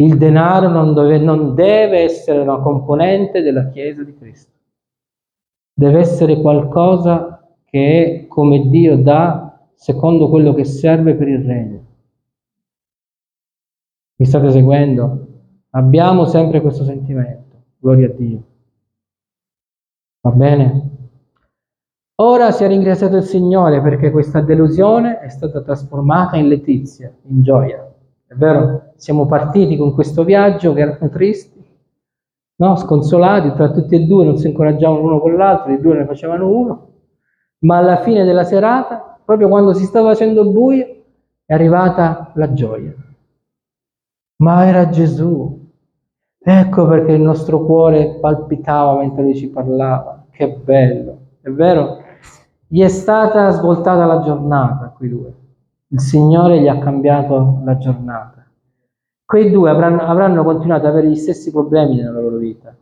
Il 0.00 0.16
denaro 0.16 0.66
non 0.68 0.94
deve, 0.94 1.18
non 1.18 1.54
deve 1.54 2.00
essere 2.00 2.40
una 2.40 2.58
componente 2.58 3.40
della 3.40 3.68
Chiesa 3.68 4.02
di 4.02 4.16
Cristo. 4.16 4.50
Deve 5.72 6.00
essere 6.00 6.40
qualcosa 6.40 7.40
che 7.64 8.22
è 8.22 8.26
come 8.26 8.68
Dio 8.68 8.96
dà 8.96 9.60
secondo 9.74 10.28
quello 10.28 10.54
che 10.54 10.64
serve 10.64 11.14
per 11.14 11.28
il 11.28 11.44
regno. 11.44 11.86
Mi 14.16 14.26
state 14.26 14.50
seguendo? 14.50 15.26
Abbiamo 15.70 16.24
sempre 16.24 16.60
questo 16.60 16.82
sentimento. 16.82 17.62
Gloria 17.78 18.08
a 18.08 18.12
Dio. 18.12 18.42
Va 20.28 20.34
bene? 20.34 20.90
Ora 22.16 22.50
si 22.50 22.62
è 22.62 22.68
ringraziato 22.68 23.16
il 23.16 23.22
Signore 23.22 23.80
perché 23.80 24.10
questa 24.10 24.42
delusione 24.42 25.20
è 25.20 25.30
stata 25.30 25.62
trasformata 25.62 26.36
in 26.36 26.48
letizia, 26.48 27.10
in 27.28 27.40
gioia. 27.42 27.90
È 28.26 28.34
vero? 28.34 28.92
Siamo 28.96 29.24
partiti 29.24 29.78
con 29.78 29.94
questo 29.94 30.24
viaggio 30.24 30.74
che 30.74 30.80
erano 30.80 31.08
tristi, 31.08 31.64
no? 32.56 32.76
sconsolati, 32.76 33.54
tra 33.54 33.70
tutti 33.70 33.94
e 33.94 34.00
due 34.00 34.26
non 34.26 34.36
si 34.36 34.48
incoraggiavano 34.48 35.00
l'uno 35.00 35.18
con 35.18 35.34
l'altro, 35.34 35.72
i 35.72 35.80
due 35.80 35.96
ne 35.96 36.04
facevano 36.04 36.46
uno, 36.46 36.88
ma 37.60 37.78
alla 37.78 38.02
fine 38.02 38.24
della 38.24 38.44
serata, 38.44 39.18
proprio 39.24 39.48
quando 39.48 39.72
si 39.72 39.84
stava 39.84 40.10
facendo 40.10 40.44
buio, 40.50 41.04
è 41.46 41.54
arrivata 41.54 42.32
la 42.34 42.52
gioia. 42.52 42.92
Ma 44.42 44.66
era 44.66 44.90
Gesù. 44.90 45.58
Ecco 46.40 46.86
perché 46.86 47.12
il 47.12 47.20
nostro 47.20 47.64
cuore 47.64 48.18
palpitava 48.20 48.96
mentre 48.96 49.22
lui 49.22 49.36
ci 49.36 49.50
parlava. 49.50 50.17
Che 50.38 50.48
bello, 50.62 51.18
è 51.40 51.50
vero? 51.50 51.96
Gli 52.68 52.80
è 52.80 52.86
stata 52.86 53.50
svoltata 53.50 54.04
la 54.04 54.20
giornata 54.20 54.84
a 54.84 54.88
quei 54.90 55.08
due. 55.08 55.32
Il 55.88 55.98
Signore 55.98 56.60
gli 56.60 56.68
ha 56.68 56.78
cambiato 56.78 57.58
la 57.64 57.76
giornata. 57.76 58.46
Quei 59.24 59.50
due 59.50 59.68
avranno, 59.68 60.02
avranno 60.02 60.44
continuato 60.44 60.86
ad 60.86 60.92
avere 60.92 61.08
gli 61.08 61.16
stessi 61.16 61.50
problemi 61.50 61.96
nella 61.96 62.20
loro 62.20 62.36
vita, 62.36 62.72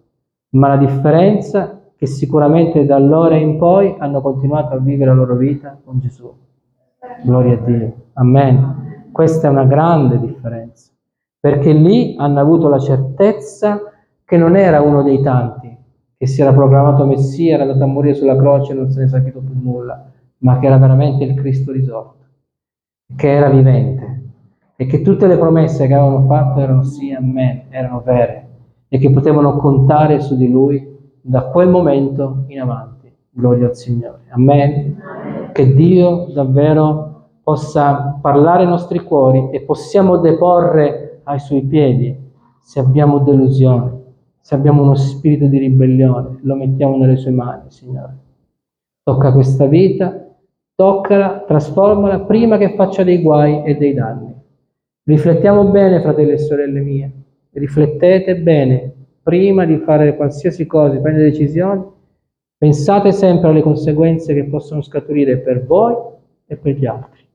ma 0.50 0.68
la 0.68 0.76
differenza 0.76 1.70
è 1.70 1.76
che 1.96 2.04
sicuramente 2.04 2.84
da 2.84 2.96
allora 2.96 3.36
in 3.36 3.56
poi 3.56 3.96
hanno 4.00 4.20
continuato 4.20 4.74
a 4.74 4.78
vivere 4.78 5.08
la 5.08 5.16
loro 5.16 5.36
vita 5.36 5.78
con 5.82 5.98
Gesù. 5.98 6.30
Gloria 7.24 7.54
a 7.54 7.64
Dio. 7.64 7.92
Amen. 8.12 9.08
Questa 9.10 9.48
è 9.48 9.50
una 9.50 9.64
grande 9.64 10.20
differenza, 10.20 10.90
perché 11.40 11.72
lì 11.72 12.16
hanno 12.18 12.38
avuto 12.38 12.68
la 12.68 12.78
certezza 12.78 13.80
che 14.26 14.36
non 14.36 14.56
era 14.56 14.82
uno 14.82 15.02
dei 15.02 15.22
tanti, 15.22 15.74
che 16.16 16.26
si 16.26 16.40
era 16.40 16.52
proclamato 16.52 17.04
Messia, 17.04 17.54
era 17.54 17.62
andato 17.64 17.84
a 17.84 17.86
morire 17.86 18.14
sulla 18.14 18.36
croce 18.36 18.72
e 18.72 18.74
non 18.74 18.90
se 18.90 19.00
ne 19.00 19.04
è 19.06 19.08
sapito 19.08 19.40
più 19.40 19.54
nulla, 19.60 20.10
ma 20.38 20.58
che 20.58 20.66
era 20.66 20.78
veramente 20.78 21.24
il 21.24 21.34
Cristo 21.34 21.72
risorto 21.72 22.16
che 23.14 23.30
era 23.30 23.48
vivente 23.48 24.22
e 24.74 24.86
che 24.86 25.02
tutte 25.02 25.26
le 25.26 25.38
promesse 25.38 25.86
che 25.86 25.94
avevano 25.94 26.26
fatto 26.26 26.60
erano 26.60 26.82
sì 26.82 27.12
a 27.12 27.20
me, 27.20 27.66
erano 27.70 28.02
vere 28.04 28.48
e 28.88 28.98
che 28.98 29.10
potevano 29.10 29.56
contare 29.56 30.20
su 30.20 30.36
di 30.36 30.50
lui 30.50 30.94
da 31.20 31.44
quel 31.44 31.68
momento 31.68 32.44
in 32.48 32.60
avanti. 32.60 32.94
Gloria 33.30 33.66
al 33.66 33.76
Signore. 33.76 34.22
Amen. 34.30 35.50
Che 35.52 35.74
Dio 35.74 36.26
davvero 36.32 37.28
possa 37.42 38.18
parlare 38.20 38.62
ai 38.62 38.68
nostri 38.68 39.00
cuori 39.00 39.50
e 39.50 39.60
possiamo 39.60 40.18
deporre 40.18 41.20
ai 41.24 41.38
suoi 41.38 41.62
piedi 41.62 42.24
se 42.60 42.80
abbiamo 42.80 43.18
delusione, 43.18 43.95
se 44.46 44.54
abbiamo 44.54 44.82
uno 44.82 44.94
spirito 44.94 45.46
di 45.46 45.58
ribellione, 45.58 46.38
lo 46.42 46.54
mettiamo 46.54 46.96
nelle 46.96 47.16
sue 47.16 47.32
mani, 47.32 47.64
Signore. 47.66 48.16
Tocca 49.02 49.32
questa 49.32 49.66
vita 49.66 50.24
Toccala, 50.76 51.42
trasformala 51.44 52.20
prima 52.20 52.56
che 52.56 52.76
faccia 52.76 53.02
dei 53.02 53.22
guai 53.22 53.64
e 53.64 53.76
dei 53.76 53.92
danni. 53.92 54.32
Riflettiamo 55.02 55.64
bene, 55.72 56.00
fratelli 56.00 56.30
e 56.30 56.38
sorelle 56.38 56.78
mie, 56.78 57.12
riflettete 57.54 58.36
bene 58.36 58.92
prima 59.20 59.64
di 59.64 59.78
fare 59.78 60.14
qualsiasi 60.14 60.64
cosa, 60.66 61.00
prendere 61.00 61.30
decisioni, 61.30 61.82
pensate 62.56 63.10
sempre 63.10 63.48
alle 63.48 63.62
conseguenze 63.62 64.32
che 64.32 64.44
possono 64.44 64.80
scaturire 64.80 65.38
per 65.38 65.66
voi 65.66 65.92
e 66.46 66.56
per 66.56 66.76
gli 66.76 66.86
altri. 66.86 67.26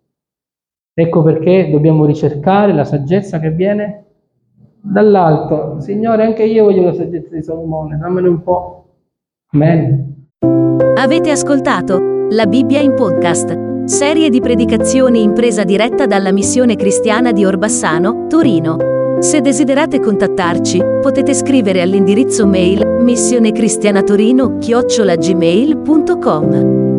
Ecco 0.93 1.23
perché 1.23 1.69
dobbiamo 1.71 2.05
ricercare 2.05 2.71
la 2.71 2.85
saggezza 2.85 3.37
che 3.39 3.51
viene 3.51 4.05
dall'alto. 4.81 5.79
Signore, 5.79 6.25
anche 6.25 6.43
io 6.43 6.65
voglio 6.65 6.83
la 6.83 6.93
saggezza 6.93 7.35
di 7.35 7.43
Salomone, 7.43 7.97
dammene 7.97 8.27
un 8.27 8.41
po'. 8.41 8.85
Amen. 9.53 10.27
Avete 10.97 11.31
ascoltato? 11.31 12.27
La 12.29 12.45
Bibbia 12.45 12.79
in 12.79 12.95
podcast. 12.95 13.83
Serie 13.85 14.29
di 14.29 14.39
predicazioni 14.39 15.21
in 15.21 15.33
presa 15.33 15.63
diretta 15.63 16.05
dalla 16.05 16.31
missione 16.31 16.75
cristiana 16.75 17.31
di 17.31 17.45
Orbassano, 17.45 18.27
Torino. 18.27 18.77
Se 19.19 19.41
desiderate 19.41 19.99
contattarci, 19.99 20.81
potete 21.01 21.33
scrivere 21.33 21.81
all'indirizzo 21.81 22.47
mail 22.47 22.99
Missione 23.01 23.51
Cristiana 23.51 24.01
Torino, 24.01 24.57
chiocciolagmail.com 24.57 26.90